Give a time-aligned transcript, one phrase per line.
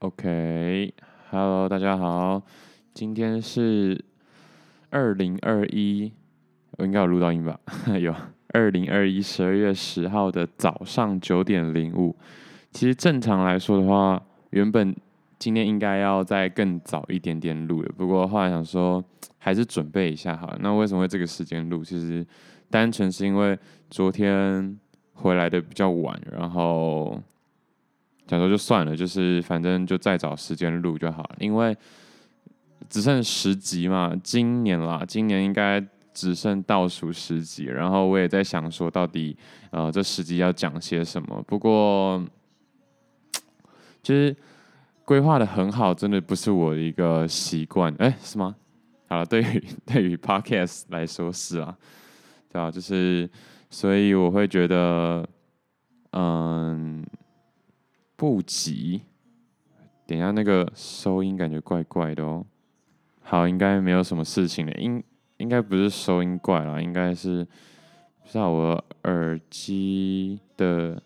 [0.00, 2.42] OK，Hello，大家好，
[2.92, 4.04] 今天是
[4.90, 6.12] 二零二一，
[6.72, 7.58] 我应该有录到音吧？
[7.98, 8.14] 有，
[8.48, 12.14] 二零二一十二月十号的早上九点零五。
[12.70, 14.94] 其实正常来说的话，原本
[15.38, 19.02] 今天应该要再更早一点点录的，不过后来想说
[19.38, 20.58] 还是准备一下好了。
[20.60, 21.82] 那为什么会这个时间录？
[21.82, 22.26] 其实
[22.68, 23.58] 单纯是因为
[23.88, 24.78] 昨天
[25.14, 27.22] 回来的比较晚，然后。
[28.26, 31.76] 想说就算了，就是反正就再找时间录就好了，因为
[32.88, 35.78] 只剩十集嘛，今年啦，今年应该
[36.14, 37.64] 只剩倒数十集。
[37.64, 39.36] 然后我也在想说，到底
[39.70, 41.42] 呃这十集要讲些什么？
[41.46, 42.24] 不过
[44.02, 44.34] 其实
[45.04, 47.94] 规划的很好，真的不是我的一个习惯。
[47.98, 48.54] 哎，是吗？
[49.06, 51.76] 好了，对于对于 Podcast 来说是啊，
[52.50, 53.28] 对啊，就是
[53.68, 55.28] 所以我会觉得，
[56.12, 57.04] 嗯。
[58.16, 59.02] 不急，
[60.06, 62.46] 等一下那个收音感觉怪怪的哦。
[63.20, 65.02] 好，应该没有什么事情的，应
[65.38, 67.44] 应该不是收音怪啦，应该是
[68.22, 71.02] 不知道我耳机的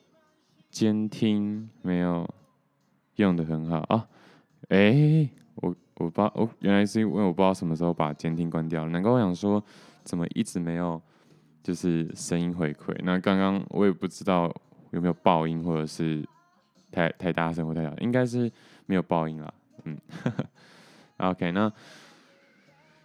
[0.69, 2.29] 监听没有
[3.17, 4.07] 用的很好啊。
[4.69, 9.65] 哎、我我不知道，我原来是因为我不知道什么时候把监听关掉了，难怪我想说
[10.05, 11.01] 怎么一直没有
[11.63, 12.95] 就是声音回馈。
[13.03, 14.55] 那刚刚我也不知道
[14.91, 16.23] 有没有爆音或者是。
[16.91, 18.51] 太太大声或太小，应该是
[18.87, 19.55] 没有报应了。
[19.85, 19.97] 嗯，
[21.19, 21.73] OK，那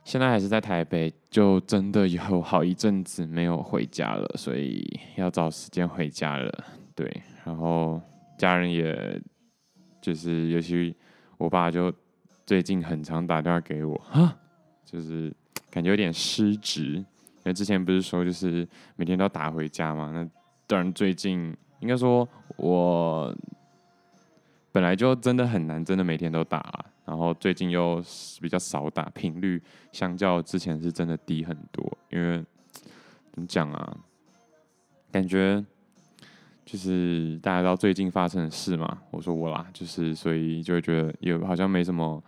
[0.04, 6.52] 现在还是在台北，就真的有好一阵子没有回家了，所以要找时间回家了。
[6.96, 8.02] 对，然后
[8.38, 9.22] 家人也
[10.02, 10.96] 就是，尤其
[11.38, 11.94] 我爸就
[12.46, 14.36] 最近很常打电话给我， 哈，
[14.84, 15.34] 就是
[15.70, 17.06] 感觉有点失职，因
[17.46, 20.28] 为之前不是说就是每天都打回家嘛，那
[20.66, 23.36] 当然最近应该说我。
[24.74, 28.04] 本来就真的很难，真的每天都打，然后最近又
[28.42, 31.98] 比较少打，频率相较之前是真的低很多。
[32.10, 32.44] 因为
[33.32, 33.98] 怎么讲啊？
[35.12, 35.64] 感觉
[36.66, 38.98] 就是大家知道最近发生的事嘛。
[39.12, 42.22] 我说我啦，就是所以就会觉得有好像没什么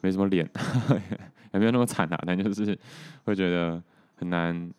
[0.00, 0.48] 没什么脸，
[1.52, 2.78] 也没有那么惨啊，但就是
[3.24, 3.82] 会觉得
[4.14, 4.72] 很难，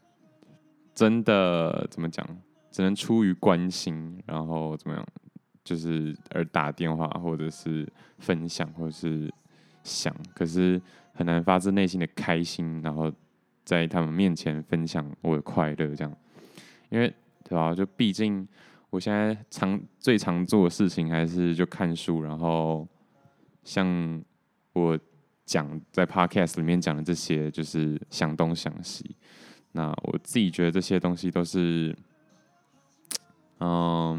[0.96, 2.28] 真的怎么讲？
[2.72, 5.08] 只能出于关心，然后怎么样？
[5.64, 7.88] 就是而打电话，或者是
[8.18, 9.34] 分享，或者是
[9.82, 10.82] 想，可是
[11.14, 13.10] 很难发自内心的开心，然后
[13.64, 16.14] 在他们面前分享我的快乐，这样，
[16.90, 17.08] 因为
[17.46, 17.74] 对吧？
[17.74, 18.46] 就毕竟
[18.90, 22.86] 我现在常最常做的事情还是就看书，然后
[23.64, 24.22] 像
[24.74, 25.00] 我
[25.46, 29.16] 讲在 Podcast 里面讲的这些，就是想东想西。
[29.72, 31.96] 那我自己觉得这些东西都是，
[33.60, 34.13] 嗯。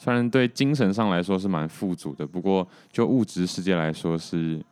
[0.00, 4.64] 虽然对精神上来说是蛮富足的，不过就物质世界来说是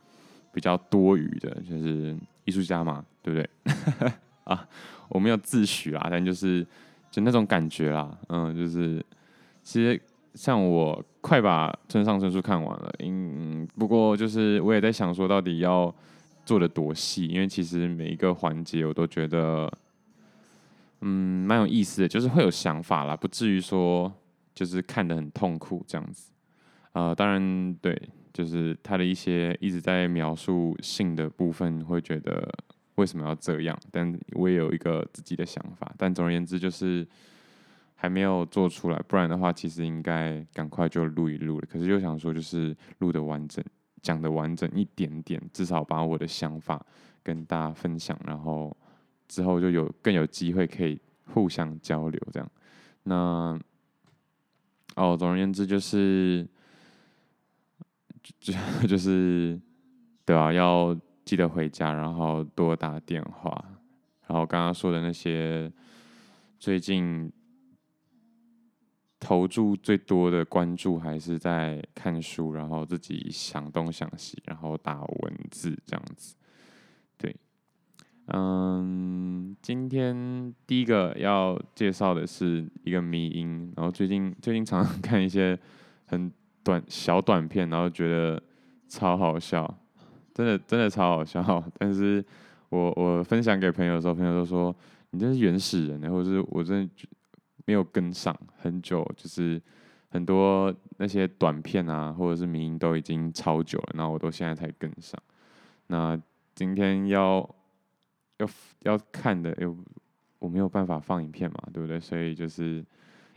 [0.53, 1.49] 比较多余的。
[1.69, 2.15] 就是
[2.45, 4.11] 艺术家嘛，对不对？
[4.45, 4.65] 啊，
[5.09, 6.65] 我没有自诩啊，但就是
[7.11, 8.17] 就那种感觉啦。
[8.29, 9.05] 嗯，就是
[9.61, 10.01] 其实
[10.33, 15.93] 像我快把村上春树看完了，嗯，不过就是我也在想说，到底要
[16.45, 17.27] 做的多细？
[17.27, 19.69] 因为其实每一个环节我都觉得，
[21.01, 24.09] 嗯，蛮有意思的，就是会有想法啦，不至于说。
[24.57, 26.31] 就是看得很痛苦这样子，
[26.93, 27.95] 呃，当然对，
[28.33, 32.51] 就是他的一些一直在描述性的部分，会觉得
[32.95, 33.79] 为什么要这样？
[33.91, 37.07] 但我也有一个自己的想法，但总而言之就是
[37.93, 41.67] 还没有做出来，不然的话其实应该赶快就录一录了。
[41.71, 43.63] 可是又想说，就是录得完整，
[44.01, 46.83] 讲得完整一点点，至少把我的想法
[47.21, 48.75] 跟大家分享，然后
[49.27, 50.99] 之后就有更有机会可以
[51.31, 52.51] 互相交流这样。
[53.03, 53.59] 那。
[54.97, 56.45] 哦，总而言之就是，
[58.39, 58.51] 就
[58.89, 59.59] 就是，
[60.25, 63.63] 对啊，要记得回家，然后多打电话。
[64.27, 65.71] 然后刚刚说的那些，
[66.59, 67.31] 最近
[69.19, 76.35] 投注最多的关注还是在看书，然后自己想东想西，然后打文字这样子。
[77.17, 77.35] 对，
[78.27, 79.55] 嗯。
[79.59, 85.57] 今天第一个要介绍的是一个迷因，然后最近最近常常 看一些
[86.05, 86.31] 很
[86.63, 88.41] 短小短片，然后觉得
[88.87, 89.77] 超好笑，
[90.33, 91.61] 真的真的超好笑。
[91.77, 92.23] 但是
[92.69, 94.73] 我我分享给朋友的时候，朋友都说
[95.09, 97.07] 你这是原始人，或者是我真的
[97.65, 99.61] 没有跟上很久，就是
[100.09, 105.19] 很多那些短片啊，或者是迷因都已经超久了，然后我都现在才跟上。
[105.87, 106.17] 那
[106.55, 107.56] 今天要。
[108.37, 108.49] 要
[108.79, 109.75] 要看的，又
[110.39, 111.99] 我没有办法放影片嘛，对不对？
[111.99, 112.85] 所以就是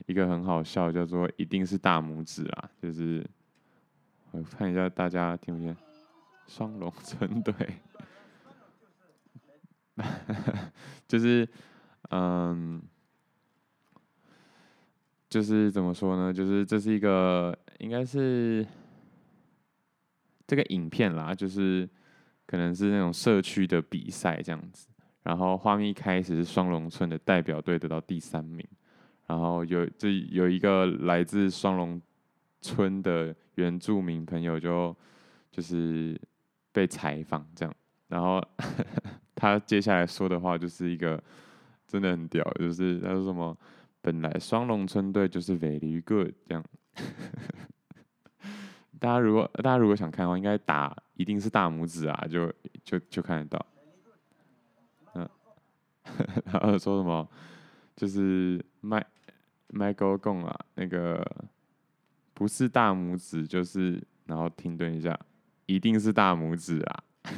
[0.06, 3.24] 一个很好笑，叫做一定是大拇指啊，就是
[4.30, 5.74] 我看一下大家听不听？
[6.46, 7.54] 双龙村队，
[11.06, 11.48] 就是
[12.10, 12.82] 嗯，
[15.28, 16.32] 就是怎么说呢？
[16.32, 18.66] 就是这是一个应该是
[20.46, 21.88] 这个影片啦，就是
[22.46, 24.88] 可能是那种社区的比赛这样子。
[25.22, 28.66] 然后画面一开始是双龙村的代表队得到第三名，
[29.26, 32.00] 然后有这有一个来自双龙
[32.60, 34.96] 村的原住民朋友就
[35.50, 36.18] 就是
[36.72, 37.74] 被采访这样，
[38.08, 38.42] 然后
[39.34, 41.22] 他接下来说的话就是一个
[41.86, 43.56] 真的很屌，就是他说什么
[44.00, 46.64] 本来双龙村队就是 very good 这样，
[48.98, 52.50] 大家如果大家如果想看的话，应该打一定是大拇指啊，就
[52.82, 53.66] 就就看得到。
[56.52, 57.28] 然后说什么，
[57.96, 59.04] 就是麦
[59.68, 61.24] 麦高贡啊，那个
[62.34, 65.18] 不是大拇指，就是然后停顿一下，
[65.66, 67.04] 一定是大拇指啊！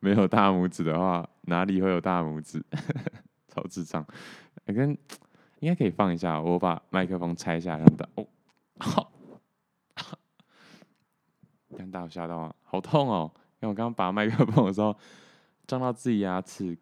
[0.00, 2.64] 没有大拇指的话，哪里会有大拇指？
[3.48, 4.06] 超智障！
[4.66, 4.96] 跟
[5.58, 8.26] 应该可以放一下，我把麦克风拆下来，让大哦，
[8.78, 9.12] 好，
[11.76, 13.30] 让大家吓到啊，好痛哦！
[13.60, 14.96] 因为我刚刚拔麦克风的时候，
[15.66, 16.78] 撞到自己牙齿。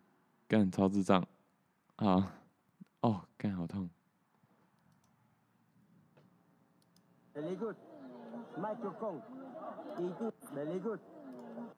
[0.49, 1.23] 干超智障，
[1.97, 2.33] 啊，
[3.03, 3.87] 哦，干好痛。
[7.35, 7.77] Very good，
[8.57, 9.21] 麦克风，
[9.99, 10.99] 一定 Very good。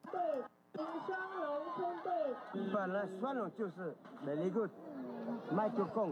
[0.09, 2.13] 对，双龙村队。
[2.73, 3.93] 本来双龙就是
[4.25, 4.69] Very good，
[5.51, 6.09] 麦克风，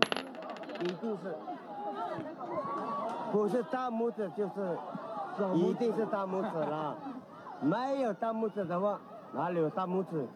[0.82, 1.38] 一定是，
[3.32, 4.78] 不是大拇指就是，
[5.56, 6.98] 一定是大拇指了。
[7.64, 9.00] 没有大拇指的话，
[9.34, 10.28] 哪里有大拇指？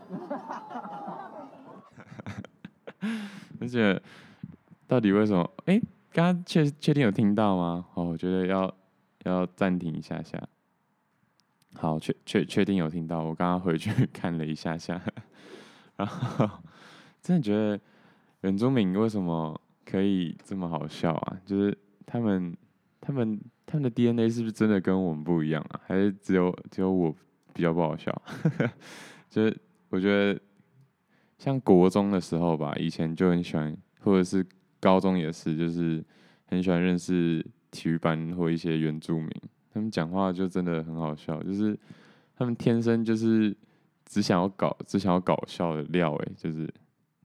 [3.60, 4.02] 而且，
[4.88, 5.50] 到底为什么？
[5.66, 5.80] 哎、
[6.12, 7.86] 刚刚确确定有听到吗？
[7.96, 8.74] 哦，我觉得要
[9.24, 10.42] 要暂停一下下。
[11.76, 13.24] 好，确确确定有听到。
[13.24, 15.02] 我刚刚回去看了一下下，
[15.98, 16.50] 然后
[17.22, 17.80] 真的觉得
[18.42, 21.38] 原住民为什么可以这么好笑啊？
[21.46, 22.56] 就是他们
[23.02, 25.82] 他们他们的 DNA 是不是真的跟我们不一样啊？
[25.88, 27.14] 还是只有只有我
[27.54, 28.22] 比较不好笑？
[29.30, 29.58] 就是
[29.90, 30.40] 我觉得。
[31.44, 34.46] 像国中的时候吧，以前就很喜欢，或者是
[34.80, 36.02] 高中也是，就是
[36.46, 39.30] 很喜欢认识体育班或一些原住民，
[39.74, 41.78] 他们讲话就真的很好笑，就是
[42.38, 43.54] 他们天生就是
[44.06, 46.74] 只想要搞，只想要搞笑的料，诶，就是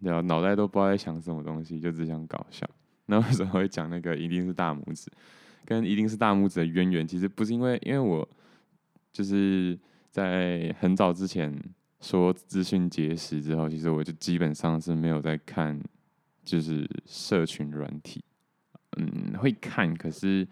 [0.00, 2.68] 然后脑袋都不知道在想什么东西，就只想搞笑。
[3.06, 5.08] 那为什么会讲那个一定是大拇指，
[5.64, 8.28] 跟一定是大拇指的渊源，其实不是因为，因为我
[9.12, 9.78] 就是
[10.10, 11.56] 在很早之前。
[12.00, 15.80] 说资讯结识之后，其实我就基本上是没有在看，
[16.44, 18.22] 就是社群软体，
[18.96, 20.46] 嗯，会看，可是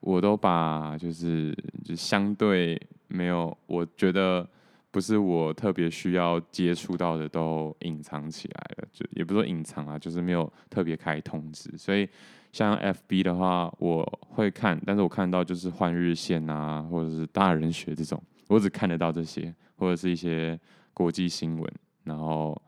[0.00, 4.46] 我都把就是就相对没有，我觉得
[4.90, 11.74] 不是我特别需要接触到的都隐藏起来了，就也不是说隐藏啊，就是没有特别开通知。
[11.76, 12.08] 所以
[12.52, 18.22] 像 FB 的话，我会看，但是我看到就是换日线啊，或者是大人学这种。
[18.48, 20.58] 我只看得到这些，或者是一些
[20.94, 21.72] 国际新闻，
[22.04, 22.60] 然后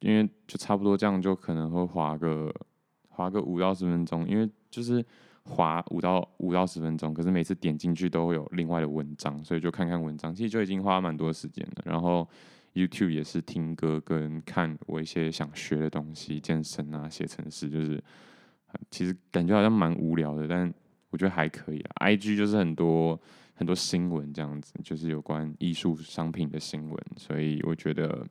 [0.00, 2.54] 因为就差不多这样，就可能会滑个
[3.08, 5.04] 滑个五到十分钟，因为就是
[5.44, 11.82] 滑五到五到十分钟，可是每次点进去都会有另外的文章，所以就看看文章，其实就已经花蛮多时间了。
[11.84, 12.28] 然后
[12.74, 18.02] YouTube 也是听歌跟看我一些想学的东西，健身啊、写程式，就是
[18.90, 20.72] 其实感觉好像蛮无聊的，但
[21.10, 22.06] 我觉得还可以啊。
[22.06, 23.20] IG 就是很多。
[23.58, 28.24] 很多新闻这样子，就是有关艺术商品的新闻，所以我觉得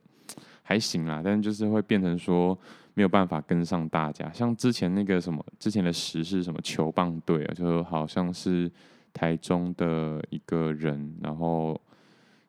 [0.62, 1.20] 还行啦。
[1.22, 2.56] 但就是会变成说
[2.94, 8.70] 没有办法跟上大家，像之前那个什么，之前的时事什么球棒队啊，就好像是
[9.12, 11.80] 台中的一个人，然后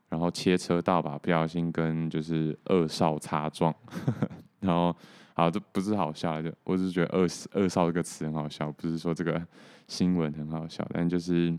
[0.08, 3.74] 然后切车道吧，不小心跟就是二少擦撞，
[4.62, 4.96] 然后
[5.34, 9.42] 好，这不是好笑，就我只是觉得二二少这个词很好笑，不是说这个
[9.88, 11.58] 新闻很好笑，但就是。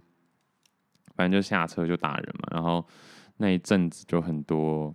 [1.18, 2.86] 反正就下车就打人嘛，然后
[3.38, 4.94] 那一阵子就很多，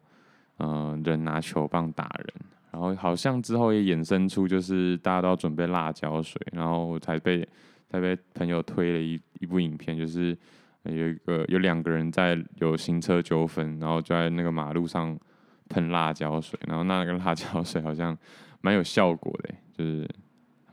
[0.59, 2.33] 嗯、人拿球棒打人，
[2.71, 7.45] 然后好像之后也衍生出就是大家都要准备辣椒水，然后我才被
[7.89, 10.37] 才被朋友推了一一部影片，就是
[10.83, 15.19] 有一个有两个人在有行车纠纷，然后就在那个马路上
[15.67, 18.17] 喷辣椒水，然后那个辣椒水好像
[18.61, 20.09] 蛮有效果的，就是。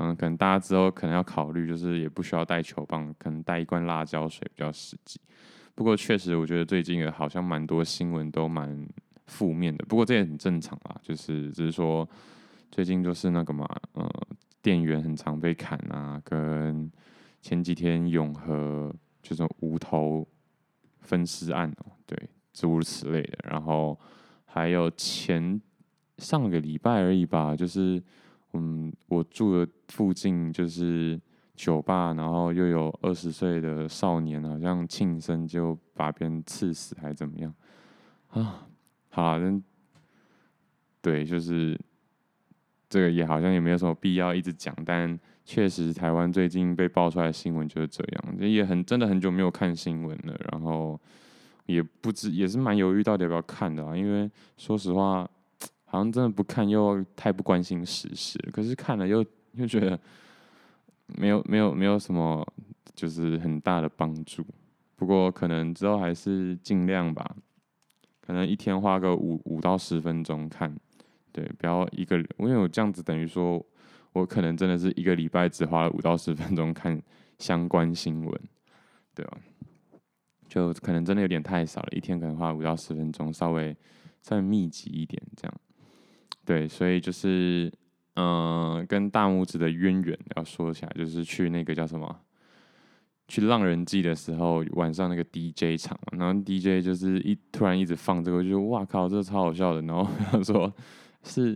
[0.01, 5.21] 嗯，可能大家之后可能要考虑，就是也不需要带球棒，可能带一罐辣椒水比较实际。
[5.75, 8.89] 不过确实，我觉得最近也好像蛮多新闻都蛮
[9.27, 9.85] 负面的。
[9.85, 12.09] 不过这也很正常啦，就是只是说
[12.71, 14.11] 最近就是那个嘛，呃，
[14.63, 16.91] 店员很常被砍啊，跟
[17.43, 20.27] 前几天永和就是无头
[21.01, 22.19] 分尸案哦，对，
[22.55, 23.39] 诸如此类的。
[23.51, 23.99] 然后
[24.47, 25.61] 还有前
[26.19, 28.03] 上个礼拜而已吧，就是
[28.53, 31.21] 嗯，我住的附近就是
[31.55, 37.55] 酒吧，然后又有二十岁的少年好像庆生就把别人刺死还是怎么样
[38.31, 38.67] 啊？
[39.11, 39.39] 好啊，
[41.01, 41.79] 对，就是
[42.89, 45.19] 这个也好像也没有什么必要一直讲，但。
[45.43, 51.01] 确实，台湾最近被爆出来的新闻就是这样，也很真的很久没有看新闻了，然后
[51.67, 55.29] 也不知也是蛮犹豫到底要不要看的啊，因为说实话，
[55.91, 59.99] 好像真的不看又太不关心时事，可是看了又又觉得
[61.07, 62.47] 没有没有没有什么
[62.95, 64.47] 就是很大的帮助，
[64.95, 67.37] 不过可能之后还是尽量吧，
[68.21, 70.73] 可能一天花个五五到十分钟看，
[71.33, 73.61] 对，不要一个，因为我这样子等于说。
[74.13, 77.01] 我可能真的是一个礼拜只花了五到十分钟看
[77.39, 78.41] 相关新闻，
[79.15, 79.39] 对吧？
[80.49, 83.73] 就可能真的有点太少了，一天可能花五到十分钟，稍微
[84.21, 85.55] 稍微密集一点这样。
[86.45, 87.73] 对，所以就是
[88.15, 92.21] 嗯、跟大拇指的渊源要说起来，就是去那个叫什么，
[93.29, 99.83] 去浪人祭的时候，晚上那个 DJ 场嘛，然后 DJ 就是一突然一直放这个，就哇靠，这超好笑的。
[99.83, 100.73] 然后 他说
[101.23, 101.51] 是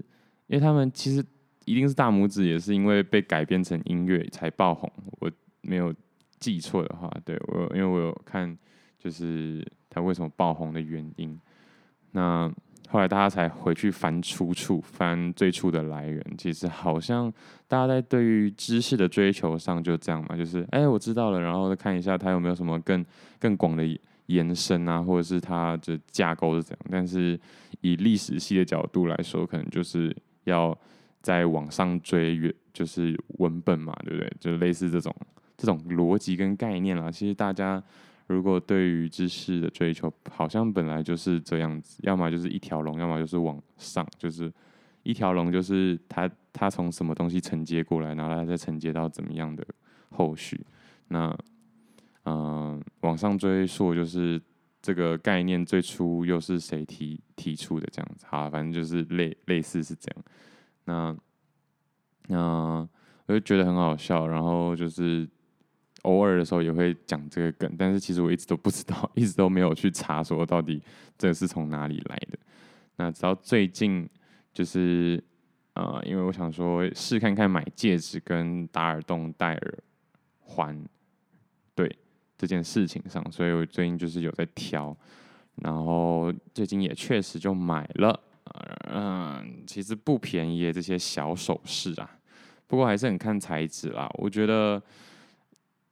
[0.46, 1.24] 因为他们其实。
[1.66, 4.92] 一定是大拇指，也是因为被改编成音乐才爆红。
[5.18, 5.30] 我
[5.62, 5.94] 没有
[6.38, 8.54] 记错的话，对，我因为我有看，
[8.98, 11.40] 就是他为什么爆红的原因。
[12.10, 12.52] 那
[12.94, 16.24] 后来大家才回去翻出处，翻最初的来源。
[16.38, 17.28] 其实好像
[17.66, 23.04] 大家在对于知识的追求上就这样嘛，就是哎、我知道了，然后再看一下它有没有什么更
[23.40, 23.84] 更广的
[24.26, 26.86] 延伸啊，或者是它的架构是怎样。
[26.88, 27.36] 但是
[27.80, 30.72] 以历史系的角度来说，可能就是要。
[31.24, 34.30] 在往上追，原就是文本嘛，对不对？
[34.38, 35.10] 就类似这种
[35.56, 37.10] 这种逻辑跟概念啦。
[37.10, 37.82] 其实大家
[38.26, 44.52] 如果对于知识的追求，好像本来就是这样子，要么就是一条龙，要么就是往上，就是
[45.02, 49.66] 一条龙，就是它它从什么东西承接过来，然后它再承接到怎么样的
[50.10, 50.64] 后续。
[51.08, 51.36] 那
[52.26, 54.40] 嗯、往上追溯，就是
[54.80, 58.24] 这个概念最初又是谁提提出的这样子？
[58.26, 60.24] 好，反正就是类类似是这样。
[60.86, 61.16] 那，
[62.28, 62.88] 那
[63.26, 65.28] 我就觉得很好笑，然后就是
[66.04, 70.82] 偶尔的时候也会讲这个梗，但是其实我一直都不知道， 一直都没有去查说到底
[71.18, 72.38] 这是从哪里来的。
[72.96, 74.08] 那直到最近，
[74.52, 75.22] 就是
[75.74, 79.78] 呃，因为我想说试看看买戒指跟打耳洞戴耳
[80.40, 80.80] 环，
[81.74, 81.94] 对
[82.38, 84.96] 这件事情上，所以我最近就是有在挑，
[85.56, 88.20] 然后最近也确实就买了。
[88.92, 92.08] 嗯，其实不便宜这些小首饰啊，
[92.66, 94.08] 不过还是很看材质啦。
[94.18, 94.80] 我觉得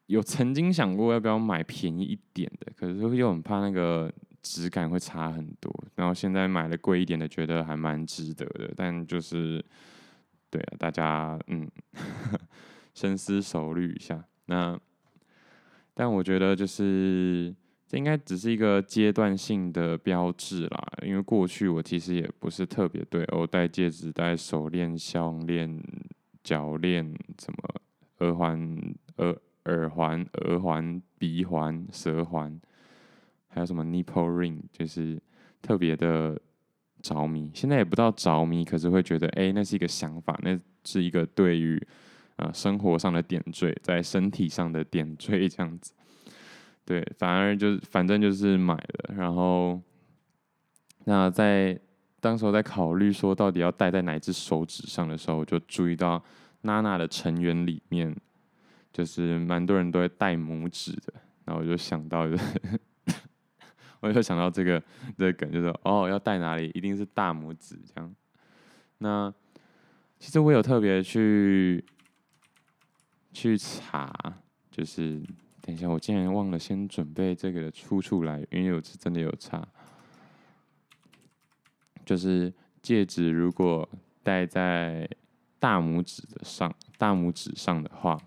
[0.07, 5.73] 有曾经想过要不要买便宜一点的，可是又很怕那个质感会差很多。
[5.95, 8.73] 然后现在买了贵一点的，觉得还蛮值得的。
[8.77, 9.65] 但就是，
[10.51, 11.71] 对啊，大家嗯，
[12.95, 14.25] 深思熟虑一下。
[14.47, 14.79] 那，
[15.95, 17.55] 但我觉得就是。
[17.85, 25.79] 这应该只是一个阶段性的标志啦，因为过去我其实也不是特别对哦，戴戒指、戴手链、项链、
[26.43, 27.05] 脚链，
[27.39, 27.81] 什么
[28.21, 28.67] 耳环、
[29.19, 32.61] 耳耳环、耳环、鼻环、舌环，
[33.49, 35.21] 还有什么 nipple ring，就是
[35.61, 36.41] 特别的
[37.01, 37.51] 着迷。
[37.55, 41.77] 现在也不知道着迷，可是会觉得，哎，那是一个想法，那是一个对于
[42.37, 45.93] 啊、呃、生活上的点缀，在身体上的点缀，这样子。
[46.85, 49.81] 对，反而就是反正就是买了，然后
[51.05, 51.79] 那在
[52.21, 56.23] 当时候在考虑说到底要戴在哪只手指上的时候，就注意到
[56.63, 58.13] 娜娜的成员里面，
[58.93, 62.59] 就是蛮多人都会戴拇指的，然后我就想到，就是，
[64.01, 64.83] 我就想到这个
[65.17, 68.15] 这个梗，就是哦，要戴哪里，一定是大拇指这样。
[68.99, 69.33] 那
[70.19, 71.85] 其实我有特别去
[73.33, 74.13] 去查，
[74.71, 75.23] 就是。
[75.65, 79.65] 等一下，我竟然忘了先准备这个的出处来，因为我是真的有差。
[82.05, 83.89] 就是戒指如果
[84.25, 85.09] 戴在
[85.61, 88.21] 大拇指的上，大拇指上的话，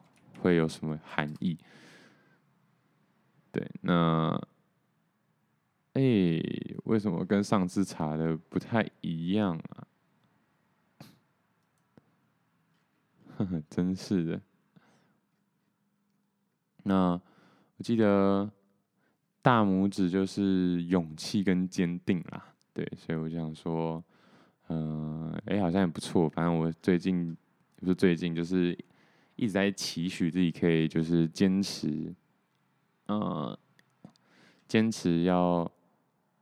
[0.45, 1.57] 会有什么含义？
[3.51, 4.39] 对，那，
[5.93, 6.03] 哎、
[6.83, 9.87] 为什么跟上次查的不太一样啊？
[13.37, 14.41] 呵呵，真是的。
[16.83, 17.19] 那
[17.77, 18.47] 我记得
[19.41, 24.03] 大拇指就是勇气跟坚定啦，对，所以我想说，
[24.67, 26.29] 嗯、呃，哎、好像也不错。
[26.29, 27.35] 反正我最近
[27.77, 28.77] 不是最近，就是
[29.35, 32.13] 一直在期许自己可以就是坚持，
[33.07, 33.57] 呃，
[34.67, 35.69] 坚持要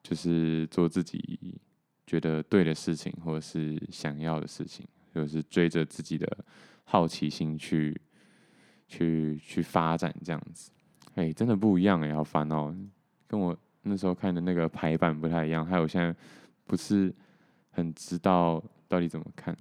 [0.02, 1.60] 就是做自己
[2.06, 6.46] 觉得对的事情，或者是想要的事情，就是追着自己的
[6.84, 8.00] 好奇心去
[8.88, 10.72] 去去发展这样子。
[11.16, 12.76] 哎、真的不一样哎、欸，好烦哦、
[13.28, 16.16] 跟我那时候看的那个排版不太一样，还有我现在
[16.66, 17.14] 不是
[17.70, 19.56] 很知道到底怎么看。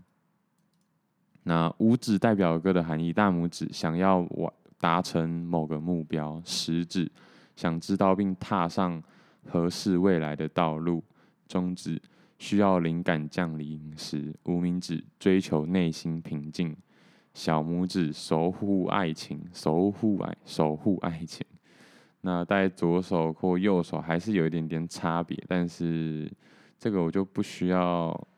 [1.44, 7.10] 那五指代表歌的含义，大拇指想要完达成某个目标，食指
[7.56, 9.02] 想知道并踏上
[9.46, 11.02] 合适未来的道路，
[11.48, 12.00] 中指
[12.38, 16.76] 需要灵感降临时，无名指追求内心平静，
[17.34, 21.44] 小拇指守护爱情，守护爱，守护爱情。
[22.20, 26.30] 那戴左手或右手还是有一点点差别，但是
[26.78, 28.28] 这个我就不需要。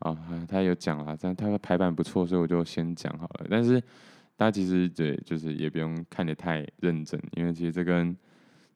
[0.00, 3.46] 啊，他有讲了，但他的排版不错，所以我就先讲好了。
[3.50, 3.80] 但是
[4.36, 8.16] 大家其实对，就是也不用看得太认真，因为其实这跟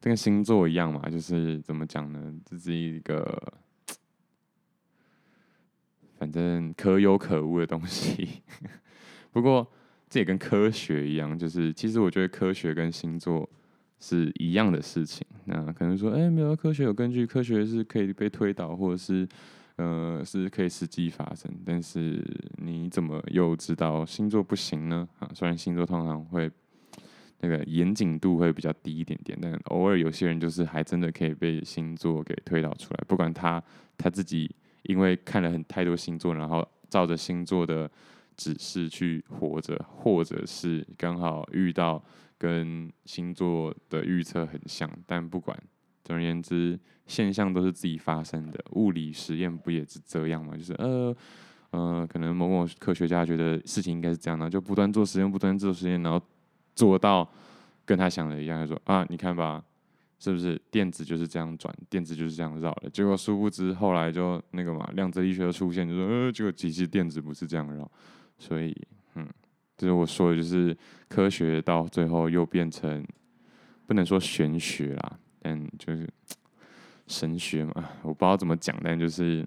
[0.00, 2.34] 这跟星座一样嘛，就是怎么讲呢？
[2.44, 3.40] 这是一个
[6.18, 8.42] 反正可有可无的东西。
[9.30, 9.64] 不过
[10.10, 13.48] 这也跟科学一样，就是其实我觉得科学跟星座
[14.00, 15.24] 是一样的事情。
[15.44, 19.28] 那可能说，哎、没有科学有根据，科学是可以被推导，或者是。
[19.76, 22.22] 呃，是可以实际发生，但是
[22.58, 25.08] 你怎么又知道星座不行呢？
[25.18, 26.50] 啊，虽然星座通常会
[27.40, 33.04] 那个严谨度会比较低一点点，但偶尔有些人就是还真的可以被星座给推导出来。
[33.08, 33.60] 不管他
[33.96, 37.90] 他自己因为看了很太多星座，然后照着星座的
[38.36, 42.04] 指示去活着，或者是刚好遇到
[42.36, 45.58] 跟星座的预测很像，但不管。
[46.04, 48.58] 总而言之，现象都是自己发生的。
[48.72, 50.56] 物理实验不也是这样吗？
[50.56, 51.16] 就是呃
[51.70, 56.20] 呃，可能某某科学家觉得事情应该是这样的，就不断做实验，不断做实验，然后
[56.74, 57.26] 做到
[57.84, 59.64] 跟他想的一样，就说啊，你看吧，
[60.18, 62.90] 是不是电子就是这样转，电子就是这样绕的？
[62.90, 67.90] 结果殊不知后来就那个嘛，量子力学的出现，就说呃，结果其实电子不是这样绕。
[68.38, 68.76] 所以，
[69.14, 69.26] 嗯，
[69.76, 70.76] 就是我说的，就是
[71.08, 73.06] 科学到最后又变成
[73.86, 75.18] 不能说玄学啦。
[75.42, 76.08] 但就是
[77.08, 79.46] 神学嘛，我不知道怎么讲，但就是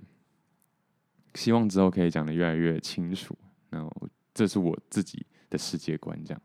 [1.35, 3.35] 希望之后可以讲得越来越清楚。
[3.69, 3.91] 然后
[4.33, 6.41] 这是我自己的世界观，这样。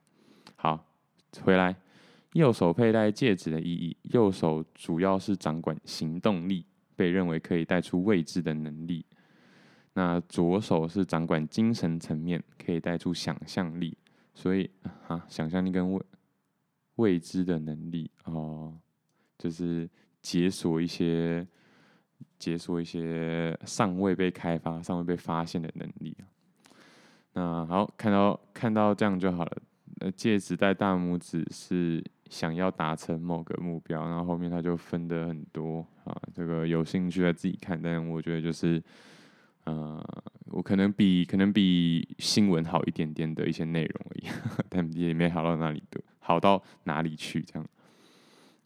[0.56, 0.92] 好，
[1.42, 1.74] 回来，
[2.32, 6.64] 右手佩戴戒指的意义，右手主要是掌管行动力，
[6.96, 9.04] 被认为可以带出未知的能力。
[9.92, 13.96] 那左手是掌管精神层面，可以带出想象力。
[14.34, 14.70] 所以
[15.08, 16.02] 啊，想象力跟未
[16.96, 18.60] 未知的能力哦。
[19.40, 19.88] 就是
[20.20, 21.46] 解锁一些，
[22.38, 26.14] 解锁一些尚未被开发、尚未被发现的能力。
[27.33, 29.57] 那好，看到看到这样就好了。
[30.00, 36.14] 呃，戒指戴大拇指是想要达成某个目标，然后后面他就分的很多啊。
[36.35, 38.83] 这个有兴趣的自己看，但我觉得就是，
[39.64, 40.03] 呃，
[40.46, 44.24] 我可能比可能比新闻好一点点的一些内容而已，
[44.68, 47.68] 但也没好到哪里的，好到哪里去这样。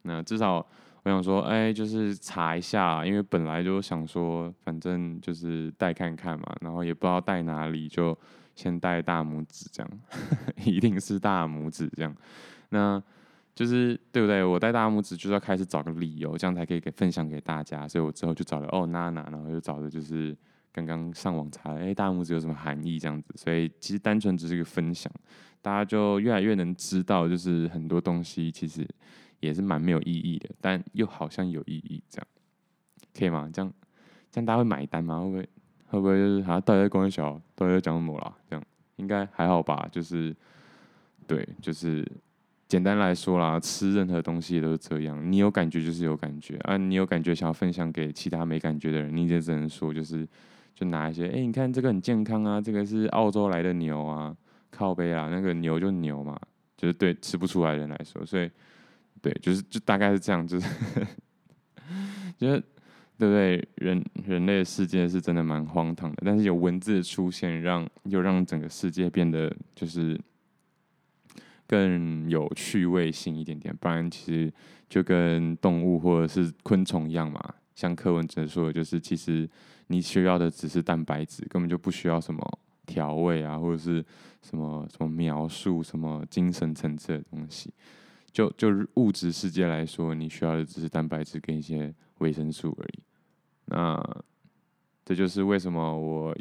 [0.07, 0.57] 那至少
[1.03, 8.17] 我想说，哎、就是查一下，因为本来就想说，反正就是带看看嘛，然后也不知道带哪里，就
[8.55, 9.91] 先带大拇指这样，
[10.65, 12.15] 一定是大拇指这样。
[12.71, 13.03] 那
[13.55, 14.43] 就是对不对？
[14.43, 17.87] 我带大拇指就是要开始找个理由，这样才可以给分享给大家。
[17.87, 20.35] 所以我之后就找了哦娜娜，然后又找的就是
[20.73, 23.35] 刚刚上网查，哎、大拇指有什么含义这样子。
[23.37, 25.13] 所以其实单纯只是一个分享，
[25.61, 28.87] 大家就越来越能知道，就是很多东西其实。
[29.45, 32.27] 也是蛮没有意义的，但又好像有意义，这样
[33.17, 33.49] 可以吗？
[33.53, 33.73] 这样
[34.31, 35.21] 这样大家会买单吗？
[35.21, 35.49] 会不会
[35.91, 38.35] 会不会就是好像大家在关小，大家在讲什么啦？
[38.49, 38.65] 这样
[38.97, 39.87] 应该还好吧？
[39.93, 40.35] 就是
[41.27, 42.05] 对，就是
[42.67, 50.27] 简单来说啦，吃任何东西都是这样，你有感觉就是有感觉啊，你有感觉想要分享给其他没感觉的人，你就只能说就是
[50.75, 54.37] 就拿一些，哎、你看这个很健康啊，这个是澳洲来的牛啊，
[54.71, 56.37] 靠背啊，那个牛就牛嘛，
[56.77, 58.51] 就是对吃不出来的人来说，所以。
[59.25, 60.69] 对，就是就大概是这样，就是，
[62.37, 62.61] 就是
[63.17, 63.69] 对不对？
[63.77, 70.21] 人人类的世界是真的蛮荒唐的，但是有文字的出现让，让又让整个世界变得就是
[71.67, 73.75] 更有趣味性一点点。
[73.75, 74.53] 不然其实
[74.91, 77.43] 就跟动物或者是昆虫一样嘛。
[77.75, 79.49] 像柯文哲说的，就是其实
[79.87, 84.05] 你需要的只是蛋白质，根本就不需要什么调味啊，或者是
[84.43, 87.73] 什么什么描述什么精神层次的东西。
[88.35, 92.99] 就就是物质世界来说，你需要的只是蛋白质跟一些维生素而已。
[93.67, 94.03] 那
[95.05, 96.37] 这就是为什么我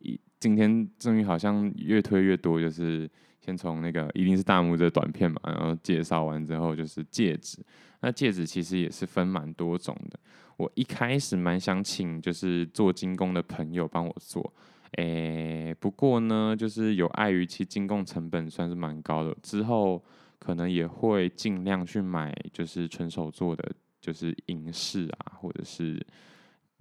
[0.00, 3.08] 一今天终于好像越推越多，就是
[3.40, 7.64] 先从那个一定是大拇指的短片嘛，然后介绍完之后就是戒指。
[8.00, 10.18] 那戒指其实也是分蛮多种的。
[10.56, 14.52] 我一开始蛮想请就是做精工的朋友帮我做，
[14.96, 20.02] 诶、不过呢，就是有碍于其精工成本算是蛮高的，之后
[20.38, 26.04] 可能也会尽量去买就是纯手做的，就是银饰啊，或者是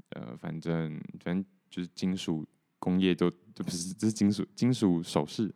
[0.10, 2.46] 呃，反正反正就是金属
[2.80, 5.54] 工业都都不是，这是金属金属首饰，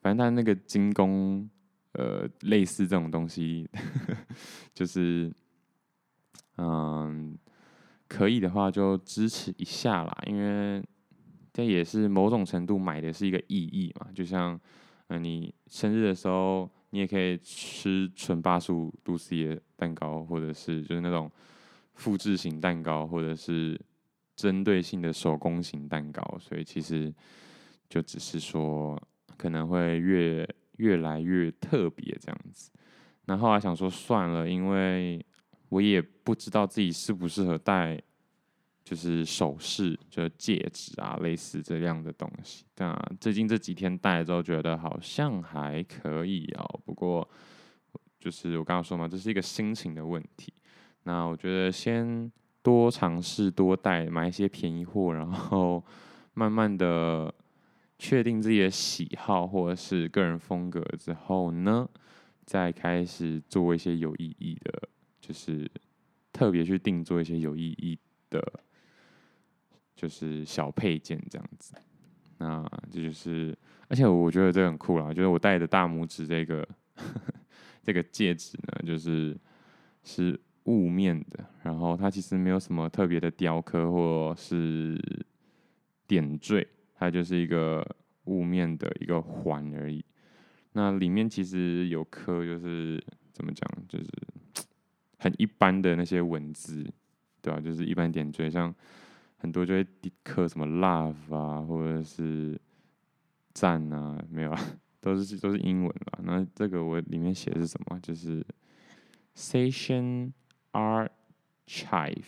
[0.00, 1.48] 反正它那个精工
[1.92, 4.16] 呃类似这种东西，呵 呵
[4.74, 5.32] 就是。
[6.58, 7.36] 嗯，
[8.08, 10.82] 可以的话就支持一下啦，因为
[11.52, 14.08] 这也是某种程度买的是一个意义嘛。
[14.14, 14.58] 就像，
[15.08, 21.30] 嗯，你生日的时候，你也可以吃纯八十五度 C 的蛋糕，或者是就是那种
[21.94, 23.80] 复制型蛋糕，或者是
[24.34, 26.38] 针对性的手工型蛋糕。
[26.38, 27.12] 所以其实
[27.88, 29.00] 就只是说，
[29.36, 32.70] 可能会越越来越特别这样子。
[33.24, 35.24] 那后来想说算了，因为。
[35.68, 38.00] 我也不知道自己适不适合戴，
[38.86, 42.64] 就是首饰，就戒指啊，类似这样的东西。
[42.72, 46.80] 但最近这几天戴之后，觉得好像还可以哦。
[46.84, 47.28] 不过，
[48.20, 50.54] 就是我刚刚说嘛，这是一个心情的问题。
[51.02, 52.30] 那我觉得先
[52.62, 55.84] 多尝试多戴，买一些便宜货，然后
[56.34, 57.34] 慢慢的
[57.98, 61.88] 确定自己的喜好或者是个人风格之后呢，
[62.44, 64.88] 再开始做一些有意义的。
[65.20, 65.68] 就是
[66.32, 67.98] 特别去定做一些有意义
[68.30, 68.40] 的，
[69.96, 71.74] 就是小配件这样子。
[72.38, 73.56] 那这就是，
[73.88, 75.12] 而且我觉得这很酷啦。
[75.12, 76.68] 就是我戴的大拇指这个
[77.82, 79.36] 这个戒指呢，就是
[80.04, 84.96] 是雾面的，然后它其实没有什么特别的雕刻或是
[86.06, 87.84] 点缀，它就是一个
[88.26, 90.04] 雾面的一个环而已。
[90.72, 94.06] 那里面其实有刻，就是怎么讲，就是。
[95.18, 96.84] 很一般的那些文字，
[97.40, 97.60] 对吧、啊？
[97.60, 98.72] 就是一般点缀，像
[99.38, 99.86] 很多就会
[100.22, 102.60] 刻什么 love 啊，或者是
[103.52, 104.60] 赞啊，没有啊，
[105.00, 106.18] 都是都是英文吧。
[106.22, 107.98] 那这个我里面写的是什么？
[108.00, 108.44] 就是
[109.34, 110.32] Session
[110.72, 112.24] Archive，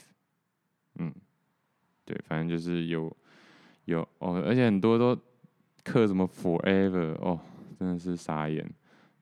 [0.97, 1.13] 嗯，
[2.05, 3.15] 对，反正就是有
[3.87, 5.19] 有哦，而且很多都
[5.83, 7.41] 刻什么 forever，哦，
[7.79, 8.71] 真的是傻眼。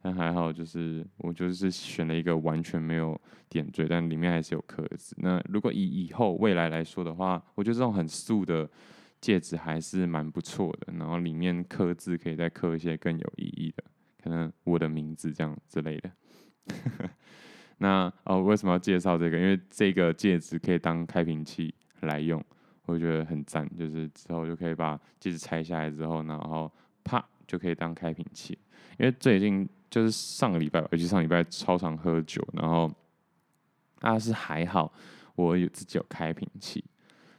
[0.07, 5.16] 但还好，就是我就是选了一个完全没有点缀，但里面还是有刻字。
[5.19, 8.71] 那如果以以后未来来说的话，我觉得这种很素的
[9.21, 10.92] 戒指还是蛮不错的。
[10.97, 13.83] 然后里面刻字可以再刻一些更有意义的，
[14.23, 16.12] 可能我的名字这样之类的。
[17.79, 19.37] 那哦，为什么要介绍这个？
[19.37, 22.40] 因为这个戒指可以当开瓶器来用，
[22.85, 23.69] 我觉得很赞。
[23.77, 28.57] 就是之后就可以把戒指拆下来之后，然后啪就可以当开瓶器。
[29.01, 29.69] 因为最近。
[29.90, 32.90] 就是上个礼拜吧，尤其上礼拜超常喝酒，然后
[34.01, 34.92] 啊是还好，
[35.37, 36.85] 我有自己有开瓶器。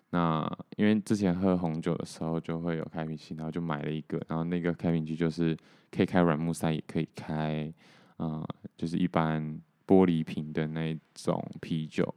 [0.10, 5.56] 那因为之前喝红酒的时候就会有开瓶器，然后就买了一个，然后那个开瓶器就是
[5.92, 7.72] 可以开软木塞，也可以开，
[8.20, 8.42] 嗯、
[8.78, 9.44] 就是一般
[9.86, 12.12] 玻璃瓶的那种啤酒。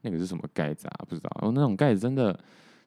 [0.00, 1.04] 那个是什么盖子啊？
[1.06, 1.30] 不知道。
[1.42, 2.32] 哦，那种盖子真的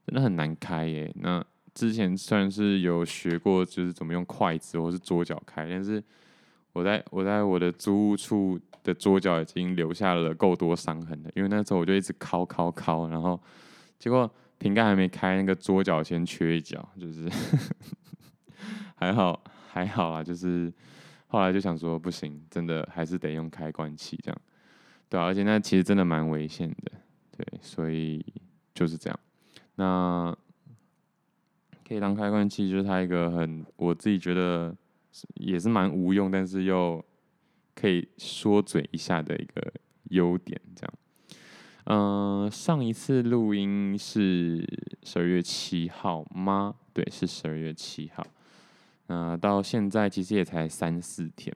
[0.08, 1.14] 真的很难开耶。
[1.22, 6.04] 那之前算是有学过，就是怎么用筷子或是桌脚开，但是。
[6.74, 13.40] 我在我在我的租屋处的桌角已经留下了够多伤痕了，因为那时候我就一直敲敲敲，然后
[14.00, 17.30] 结果瓶盖还没开，那个桌角先缺一角，就是
[18.96, 20.74] 还好还好啦，就是
[21.28, 24.42] 后来就想说不行，真的还是得用开关器这样，
[25.08, 26.92] 对啊，而且那其实真的蛮危险的，
[27.38, 28.26] 对，所以
[28.74, 29.20] 就是这样，
[29.76, 30.36] 那
[31.88, 34.76] 可以当开关器，就是它一个很我自己觉得。
[35.36, 37.04] 也是蛮无用，但是又
[37.76, 39.74] 可以说嘴一下的一个
[40.10, 40.94] 优点，这样。
[41.86, 44.66] 嗯、上一次录音是
[45.04, 46.76] 十二月七号吗？
[46.94, 48.26] 对，是十二月七号。
[49.08, 51.54] 那、到现在其实也才三四天。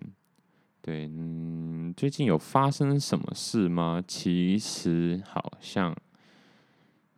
[0.81, 4.03] 对，嗯，最近有发生什么事吗？
[4.05, 5.95] 其实好像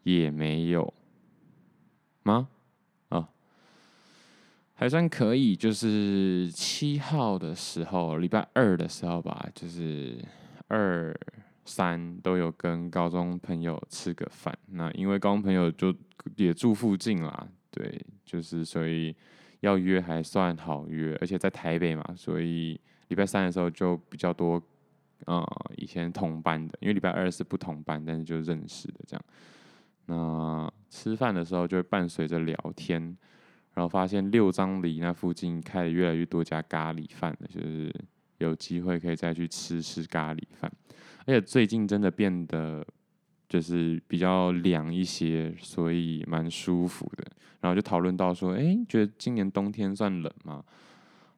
[0.04, 0.94] 也没有
[2.24, 2.50] 吗？
[4.80, 10.18] 还算可以，就是七号的时候，礼拜二的时候吧，就是
[10.70, 11.14] 二
[11.66, 14.58] 三都有跟高中朋友吃个饭。
[14.68, 15.94] 那因为高中朋友就
[16.38, 19.14] 也住附近啦，对，就是所以
[19.60, 24.64] 要约还算好约，而且在台北嘛，所以礼拜三的时候就比较多，
[25.26, 29.22] 呃，以前同班的，因为礼拜二是不同班，但是就认识的这样。
[30.06, 33.18] 那吃饭的时候就会伴随着聊天。
[33.74, 37.94] 然后发现六张犁那附近开了越来越多家咖喱饭了，就是
[38.40, 40.72] 有机会可以再去吃吃咖喱饭。
[41.26, 42.86] 而且最近真的变得
[43.48, 47.26] 就是比较凉一些，所以蛮舒服的。
[47.62, 50.64] 然后就讨论到说，哎，觉得今年冬天算冷吗？